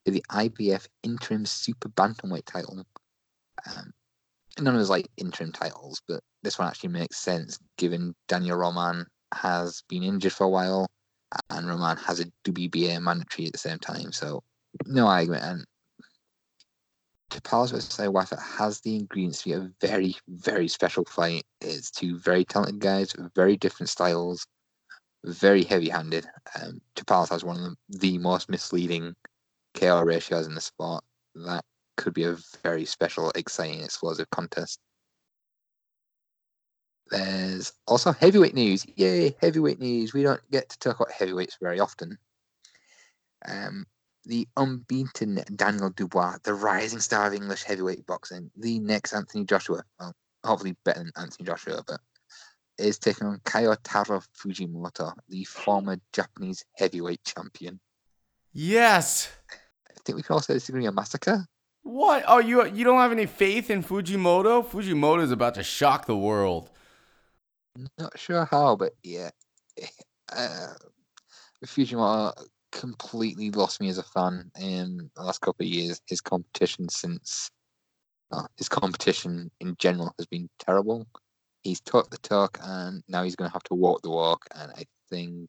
for 0.04 0.10
the 0.10 0.24
IBF 0.30 0.86
Interim 1.02 1.46
Super 1.46 1.88
Bantamweight 1.88 2.44
title. 2.44 2.84
Um, 3.66 3.92
none 4.60 4.74
of 4.74 4.80
those 4.80 4.90
like 4.90 5.08
interim 5.16 5.52
titles, 5.52 6.02
but 6.06 6.20
this 6.42 6.58
one 6.58 6.68
actually 6.68 6.90
makes 6.90 7.16
sense 7.16 7.58
given 7.78 8.14
Daniel 8.28 8.58
Roman 8.58 9.06
has 9.32 9.82
been 9.88 10.02
injured 10.02 10.34
for 10.34 10.44
a 10.44 10.50
while 10.50 10.86
and 11.50 11.68
Roman 11.68 11.96
has 11.96 12.20
a 12.20 12.26
WBA 12.44 13.00
mandatory 13.02 13.46
at 13.46 13.52
the 13.52 13.58
same 13.58 13.78
time. 13.78 14.12
So 14.12 14.42
no 14.86 15.06
argument. 15.06 15.42
And 15.44 15.64
Tapales 17.30 17.72
versus 17.72 17.96
Iwasa 17.96 18.40
has 18.40 18.80
the 18.80 18.96
ingredients 18.96 19.42
to 19.42 19.48
be 19.48 19.52
a 19.52 19.70
very, 19.80 20.16
very 20.28 20.68
special 20.68 21.04
fight. 21.04 21.44
It's 21.60 21.90
two 21.90 22.18
very 22.18 22.44
talented 22.44 22.80
guys, 22.80 23.14
very 23.34 23.56
different 23.56 23.90
styles 23.90 24.46
very 25.24 25.64
heavy 25.64 25.88
handed. 25.88 26.26
Um, 26.60 26.80
Tapales 26.94 27.30
has 27.30 27.44
one 27.44 27.56
of 27.56 27.76
the, 27.88 27.98
the 27.98 28.18
most 28.18 28.48
misleading 28.48 29.14
KO 29.74 30.02
ratios 30.02 30.46
in 30.46 30.54
the 30.54 30.60
sport. 30.60 31.02
That 31.34 31.64
could 31.96 32.14
be 32.14 32.24
a 32.24 32.36
very 32.62 32.84
special, 32.84 33.30
exciting, 33.34 33.82
explosive 33.82 34.28
contest. 34.30 34.78
There's 37.14 37.72
also 37.86 38.10
heavyweight 38.10 38.54
news. 38.54 38.84
Yay, 38.96 39.36
heavyweight 39.40 39.78
news. 39.78 40.12
We 40.12 40.24
don't 40.24 40.40
get 40.50 40.68
to 40.70 40.78
talk 40.80 40.96
about 40.96 41.12
heavyweights 41.12 41.58
very 41.60 41.78
often. 41.78 42.18
Um, 43.46 43.86
the 44.24 44.48
unbeaten 44.56 45.38
Daniel 45.54 45.90
Dubois, 45.90 46.38
the 46.42 46.54
rising 46.54 46.98
star 46.98 47.28
of 47.28 47.34
English 47.34 47.62
heavyweight 47.62 48.04
boxing, 48.06 48.50
the 48.56 48.80
next 48.80 49.12
Anthony 49.12 49.44
Joshua. 49.44 49.84
Well, 50.00 50.12
hopefully 50.44 50.74
better 50.84 51.00
than 51.00 51.12
Anthony 51.16 51.46
Joshua, 51.46 51.84
but 51.86 52.00
is 52.78 52.98
taking 52.98 53.28
on 53.28 53.38
Kyotaro 53.44 54.26
Fujimoto, 54.36 55.12
the 55.28 55.44
former 55.44 55.96
Japanese 56.12 56.64
heavyweight 56.76 57.22
champion. 57.22 57.78
Yes. 58.52 59.30
I 59.88 60.00
think 60.04 60.16
we 60.16 60.22
can 60.22 60.34
also 60.34 60.54
disagree 60.54 60.84
on 60.88 60.96
massacre. 60.96 61.46
What? 61.82 62.24
Oh, 62.26 62.38
you 62.38 62.66
you 62.66 62.82
don't 62.82 62.98
have 62.98 63.12
any 63.12 63.26
faith 63.26 63.70
in 63.70 63.84
Fujimoto? 63.84 64.66
Fujimoto 64.66 65.22
is 65.22 65.30
about 65.30 65.54
to 65.54 65.62
shock 65.62 66.06
the 66.06 66.16
world. 66.16 66.70
Not 67.98 68.18
sure 68.18 68.44
how, 68.44 68.76
but 68.76 68.92
yeah. 69.02 69.30
Uh, 70.32 70.74
Fujimoto 71.64 72.32
completely 72.72 73.50
lost 73.50 73.80
me 73.80 73.88
as 73.88 73.98
a 73.98 74.02
fan 74.02 74.50
in 74.60 75.10
the 75.16 75.22
last 75.22 75.40
couple 75.40 75.64
of 75.64 75.70
years. 75.70 76.00
His 76.06 76.20
competition 76.20 76.88
since 76.88 77.50
uh, 78.32 78.46
his 78.56 78.68
competition 78.68 79.50
in 79.60 79.76
general 79.78 80.14
has 80.18 80.26
been 80.26 80.48
terrible 80.58 81.06
he's 81.64 81.80
talked 81.80 82.10
the 82.10 82.18
talk 82.18 82.58
and 82.62 83.02
now 83.08 83.24
he's 83.24 83.34
going 83.34 83.48
to 83.50 83.52
have 83.52 83.64
to 83.64 83.74
walk 83.74 84.02
the 84.02 84.10
walk. 84.10 84.44
And 84.54 84.70
I 84.76 84.84
think, 85.10 85.48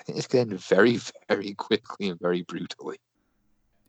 I 0.00 0.02
think 0.02 0.18
it's 0.18 0.26
going 0.26 0.48
to 0.48 0.54
end 0.54 0.64
very, 0.64 0.98
very 1.28 1.54
quickly 1.54 2.08
and 2.08 2.18
very 2.18 2.42
brutally. 2.42 2.96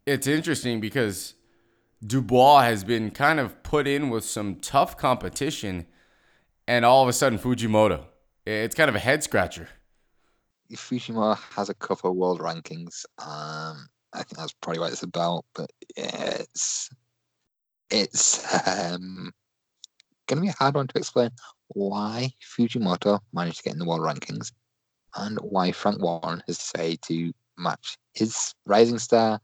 It's 0.05 0.27
interesting 0.27 0.81
because 0.81 1.35
Dubois 2.05 2.63
has 2.63 2.83
been 2.83 3.09
kind 3.09 3.39
of 3.39 3.63
put 3.63 3.87
in 3.87 4.09
with 4.09 4.25
some 4.25 4.55
tough 4.55 4.97
competition, 4.97 5.87
and 6.67 6.85
all 6.85 7.03
of 7.03 7.09
a 7.09 7.13
sudden 7.13 7.39
Fujimoto. 7.39 8.05
It's 8.45 8.75
kind 8.75 8.89
of 8.89 8.95
a 8.95 8.99
head 8.99 9.23
scratcher. 9.23 9.69
Fujimoto 10.73 11.37
has 11.55 11.69
a 11.69 11.73
couple 11.75 12.09
of 12.09 12.17
world 12.17 12.39
rankings. 12.39 13.05
Um, 13.19 13.87
I 14.13 14.17
think 14.17 14.37
that's 14.37 14.53
probably 14.53 14.79
what 14.79 14.91
it's 14.91 15.03
about. 15.03 15.45
But 15.53 15.71
yeah, 15.95 16.37
it's 16.39 16.89
it's 17.89 18.67
um, 18.67 19.31
going 20.27 20.37
to 20.37 20.41
be 20.41 20.49
a 20.49 20.53
hard 20.53 20.75
one 20.75 20.87
to 20.87 20.97
explain 20.97 21.29
why 21.69 22.31
Fujimoto 22.57 23.19
managed 23.33 23.57
to 23.57 23.63
get 23.63 23.73
in 23.73 23.79
the 23.79 23.85
world 23.85 24.01
rankings 24.01 24.51
and 25.15 25.37
why 25.41 25.71
Frank 25.71 26.01
Warren 26.01 26.43
has 26.47 26.57
decided 26.57 27.01
to 27.03 27.33
match 27.57 27.97
his 28.13 28.53
rising 28.65 28.99
star 28.99 29.39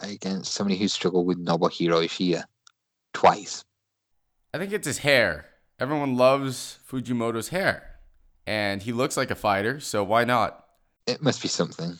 against 0.00 0.54
somebody 0.54 0.78
who 0.78 0.88
struggled 0.88 1.26
with 1.26 1.44
Nobuhiro 1.44 2.04
Ishii 2.04 2.42
twice. 3.12 3.64
I 4.52 4.58
think 4.58 4.72
it's 4.72 4.86
his 4.86 4.98
hair. 4.98 5.46
Everyone 5.80 6.16
loves 6.16 6.78
Fujimoto's 6.88 7.48
hair, 7.48 7.98
and 8.46 8.82
he 8.82 8.92
looks 8.92 9.16
like 9.16 9.30
a 9.30 9.34
fighter, 9.34 9.80
so 9.80 10.04
why 10.04 10.24
not? 10.24 10.64
It 11.06 11.20
must 11.20 11.42
be 11.42 11.48
something. 11.48 11.98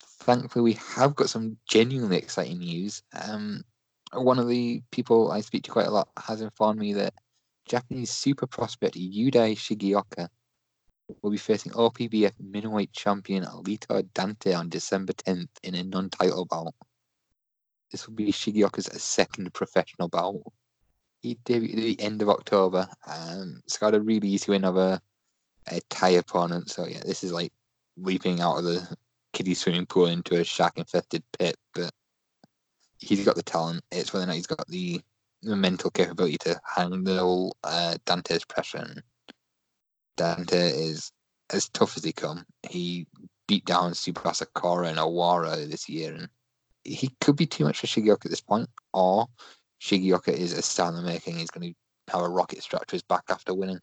Thankfully, 0.00 0.62
we 0.62 0.78
have 0.96 1.14
got 1.14 1.30
some 1.30 1.56
genuinely 1.68 2.16
exciting 2.16 2.58
news. 2.58 3.02
Um, 3.12 3.64
one 4.12 4.38
of 4.38 4.48
the 4.48 4.82
people 4.90 5.30
I 5.30 5.40
speak 5.40 5.64
to 5.64 5.70
quite 5.70 5.86
a 5.86 5.90
lot 5.90 6.08
has 6.18 6.40
informed 6.40 6.80
me 6.80 6.92
that 6.94 7.14
Japanese 7.66 8.10
super 8.10 8.46
prospect 8.46 8.96
Yudai 8.96 9.56
Shigeoka 9.56 10.28
will 11.22 11.30
be 11.30 11.36
facing 11.36 11.72
OPBF 11.72 12.32
middleweight 12.40 12.92
champion 12.92 13.44
Alito 13.44 14.06
Dante 14.14 14.52
on 14.52 14.68
December 14.68 15.12
10th 15.12 15.48
in 15.62 15.74
a 15.74 15.82
non-title 15.84 16.46
bout. 16.46 16.74
This 17.90 18.06
will 18.06 18.14
be 18.14 18.32
Shigeoka's 18.32 19.02
second 19.02 19.52
professional 19.54 20.08
bout. 20.08 20.42
He 21.22 21.36
debuted 21.44 21.72
at 21.72 21.76
the 21.76 22.00
end 22.00 22.20
of 22.20 22.28
October. 22.28 22.88
Um, 23.06 23.62
it's 23.64 23.78
got 23.78 23.94
a 23.94 24.00
really 24.00 24.28
easy 24.28 24.50
win 24.50 24.64
over 24.64 25.00
a 25.70 25.80
Thai 25.88 26.10
opponent. 26.10 26.70
So 26.70 26.86
yeah, 26.86 27.00
this 27.06 27.22
is 27.22 27.32
like 27.32 27.52
leaping 27.96 28.40
out 28.40 28.58
of 28.58 28.64
the 28.64 28.96
kiddie 29.32 29.54
swimming 29.54 29.86
pool 29.86 30.06
into 30.06 30.40
a 30.40 30.44
shark-infested 30.44 31.22
pit. 31.38 31.56
But 31.74 31.92
he's 32.98 33.24
got 33.24 33.36
the 33.36 33.42
talent. 33.42 33.82
It's 33.92 34.12
whether 34.12 34.24
or 34.24 34.26
not 34.26 34.36
he's 34.36 34.46
got 34.46 34.66
the, 34.66 35.00
the 35.42 35.56
mental 35.56 35.90
capability 35.90 36.38
to 36.38 36.60
handle 36.74 37.56
uh, 37.62 37.96
Dante's 38.04 38.44
pressure. 38.44 38.78
And 38.78 39.02
Dante 40.16 40.70
is 40.70 41.12
as 41.50 41.68
tough 41.68 41.96
as 41.96 42.04
he 42.04 42.12
come. 42.12 42.44
He 42.68 43.06
beat 43.46 43.64
down 43.64 43.92
Tsubasa 43.92 44.46
Kora 44.54 44.88
and 44.88 44.98
Awara 44.98 45.70
this 45.70 45.88
year, 45.88 46.14
and 46.14 46.28
he 46.84 47.10
could 47.20 47.36
be 47.36 47.46
too 47.46 47.64
much 47.64 47.80
for 47.80 47.86
Shigeoka 47.86 48.24
at 48.24 48.30
this 48.30 48.40
point, 48.40 48.68
or 48.92 49.26
Shigeoka 49.82 50.32
is 50.32 50.52
a 50.52 50.62
star 50.62 50.90
in 50.90 50.94
the 50.94 51.02
making. 51.02 51.36
He's 51.36 51.50
going 51.50 51.74
to 51.74 52.12
have 52.12 52.22
a 52.22 52.28
rocket 52.28 52.62
strapped 52.62 52.88
to 52.90 52.96
his 52.96 53.02
back 53.02 53.24
after 53.28 53.52
winning. 53.52 53.80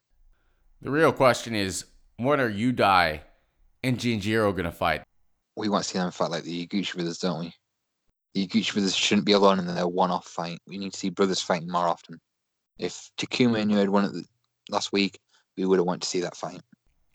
The 0.82 0.90
real 0.90 1.12
question 1.12 1.54
is, 1.54 1.86
when 2.16 2.40
are 2.40 2.50
Yudai 2.50 3.20
and 3.84 3.98
Ginjiro 3.98 4.52
going 4.54 4.64
to 4.64 4.72
fight? 4.72 5.04
We 5.58 5.68
want 5.68 5.84
to 5.84 5.90
see 5.90 6.00
them 6.00 6.12
fight 6.12 6.32
like 6.32 6.44
the 6.44 6.66
Yaguchi 6.66 6.96
brothers, 6.96 7.18
don't 7.18 7.42
we? 7.42 7.54
The 8.34 8.48
Yaguchi 8.48 8.74
brothers 8.74 8.96
shouldn't 8.96 9.26
be 9.26 9.34
alone 9.34 9.60
in 9.60 9.68
their 9.68 9.88
one-off 9.88 10.26
fight. 10.26 10.60
We 10.66 10.78
need 10.78 10.94
to 10.94 11.00
see 11.00 11.10
brothers 11.10 11.42
fighting 11.42 11.70
more 11.70 11.88
often. 11.88 12.18
If 12.78 13.12
Takuma 13.18 13.60
and 13.60 13.70
you 13.70 13.78
had 13.78 13.90
won 13.90 14.06
it 14.06 14.26
last 14.70 14.94
week, 14.94 15.20
we 15.58 15.66
would 15.66 15.80
have 15.80 15.86
wanted 15.86 16.04
to 16.04 16.08
see 16.08 16.22
that 16.22 16.38
fight. 16.38 16.62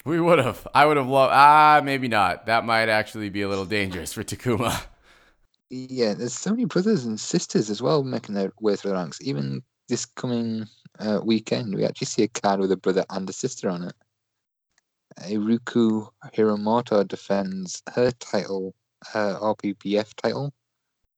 We 0.04 0.20
would 0.20 0.38
have. 0.38 0.66
I 0.74 0.84
would 0.84 0.98
have 0.98 1.08
loved. 1.08 1.32
Ah, 1.34 1.80
maybe 1.82 2.08
not. 2.08 2.44
That 2.44 2.66
might 2.66 2.90
actually 2.90 3.30
be 3.30 3.40
a 3.40 3.48
little 3.48 3.64
dangerous 3.64 4.12
for 4.12 4.22
Takuma. 4.22 4.84
Yeah, 5.70 6.14
there's 6.14 6.34
so 6.34 6.50
many 6.50 6.66
brothers 6.66 7.04
and 7.04 7.18
sisters 7.18 7.70
as 7.70 7.82
well 7.82 8.04
making 8.04 8.34
their 8.34 8.52
way 8.60 8.76
through 8.76 8.90
the 8.90 8.96
ranks. 8.96 9.18
Even 9.22 9.62
this 9.88 10.04
coming 10.04 10.66
uh, 10.98 11.20
weekend, 11.24 11.74
we 11.74 11.84
actually 11.84 12.06
see 12.06 12.22
a 12.22 12.28
card 12.28 12.60
with 12.60 12.72
a 12.72 12.76
brother 12.76 13.04
and 13.10 13.28
a 13.28 13.32
sister 13.32 13.68
on 13.68 13.84
it. 13.84 13.94
Iruku 15.20 16.08
Hiramoto 16.34 17.06
defends 17.06 17.82
her 17.94 18.10
title, 18.12 18.74
her 19.12 19.38
RPBF 19.40 20.12
title, 20.14 20.52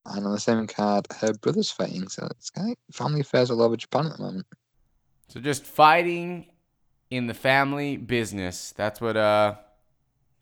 and 0.05 0.27
on 0.27 0.33
the 0.33 0.41
same 0.41 0.67
card, 0.67 1.07
her 1.21 1.33
brother's 1.35 1.71
fighting. 1.71 2.09
So 2.09 2.27
it's 2.31 2.51
kind 2.51 2.71
of 2.71 2.95
family 2.95 3.21
affairs 3.21 3.51
all 3.51 3.63
over 3.63 3.77
Japan 3.77 4.07
at 4.07 4.17
the 4.17 4.23
moment. 4.23 4.47
So 5.29 5.41
just 5.41 5.65
fighting 5.65 6.47
in 7.11 7.27
the 7.27 7.35
family 7.35 7.97
business. 7.97 8.73
That's 8.77 9.01
what 9.01 9.17
uh, 9.17 9.57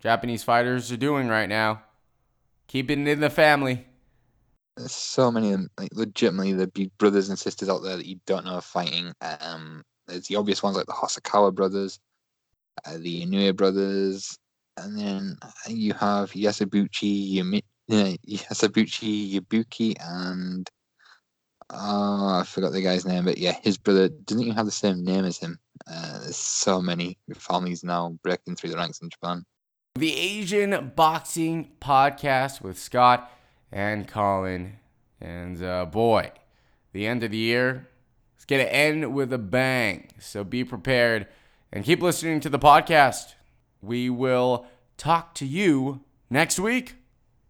Japanese 0.00 0.42
fighters 0.42 0.90
are 0.92 0.96
doing 0.96 1.28
right 1.28 1.48
now. 1.48 1.82
Keeping 2.66 3.06
it 3.06 3.12
in 3.12 3.20
the 3.20 3.30
family. 3.30 3.86
There's 4.76 4.92
so 4.92 5.30
many 5.30 5.50
them, 5.50 5.68
like 5.78 5.90
legitimately 5.92 6.52
the 6.52 6.66
big 6.66 6.96
brothers 6.98 7.28
and 7.28 7.38
sisters 7.38 7.68
out 7.68 7.82
there 7.82 7.96
that 7.96 8.06
you 8.06 8.18
don't 8.26 8.44
know 8.44 8.54
are 8.54 8.60
fighting. 8.60 9.12
Um, 9.40 9.84
there's 10.06 10.26
the 10.26 10.36
obvious 10.36 10.62
ones 10.62 10.76
like 10.76 10.86
the 10.86 10.92
Hosokawa 10.92 11.54
brothers, 11.54 12.00
uh, 12.84 12.98
the 12.98 13.24
Inoue 13.24 13.56
brothers, 13.56 14.36
and 14.76 14.98
then 14.98 15.36
you 15.68 15.94
have 15.94 16.32
Yasabuchi, 16.32 17.34
Yumi, 17.34 17.62
uh, 17.90 18.16
Yasabuchi 18.26 19.34
Yabuki, 19.34 19.94
and 20.00 20.68
uh, 21.70 22.40
I 22.40 22.44
forgot 22.44 22.72
the 22.72 22.82
guy's 22.82 23.06
name, 23.06 23.24
but 23.24 23.38
yeah, 23.38 23.56
his 23.62 23.78
brother 23.78 24.08
doesn't 24.08 24.42
even 24.42 24.56
have 24.56 24.66
the 24.66 24.72
same 24.72 25.04
name 25.04 25.24
as 25.24 25.38
him. 25.38 25.58
Uh, 25.90 26.20
there's 26.20 26.36
so 26.36 26.82
many 26.82 27.18
families 27.34 27.84
now 27.84 28.16
breaking 28.22 28.56
through 28.56 28.70
the 28.70 28.76
ranks 28.76 29.00
in 29.00 29.10
Japan. 29.10 29.44
The 29.96 30.16
Asian 30.16 30.92
Boxing 30.96 31.70
Podcast 31.80 32.60
with 32.60 32.78
Scott 32.78 33.30
and 33.74 34.06
Colin. 34.06 34.78
And 35.20 35.62
uh, 35.62 35.84
boy, 35.86 36.30
the 36.92 37.06
end 37.06 37.22
of 37.24 37.32
the 37.32 37.36
year 37.36 37.88
is 38.38 38.44
going 38.46 38.64
to 38.64 38.72
end 38.72 39.12
with 39.12 39.32
a 39.32 39.38
bang. 39.38 40.08
So 40.18 40.44
be 40.44 40.64
prepared 40.64 41.26
and 41.72 41.84
keep 41.84 42.00
listening 42.00 42.40
to 42.40 42.48
the 42.48 42.58
podcast. 42.58 43.34
We 43.82 44.08
will 44.08 44.66
talk 44.96 45.34
to 45.34 45.46
you 45.46 46.00
next 46.30 46.58
week. 46.58 46.94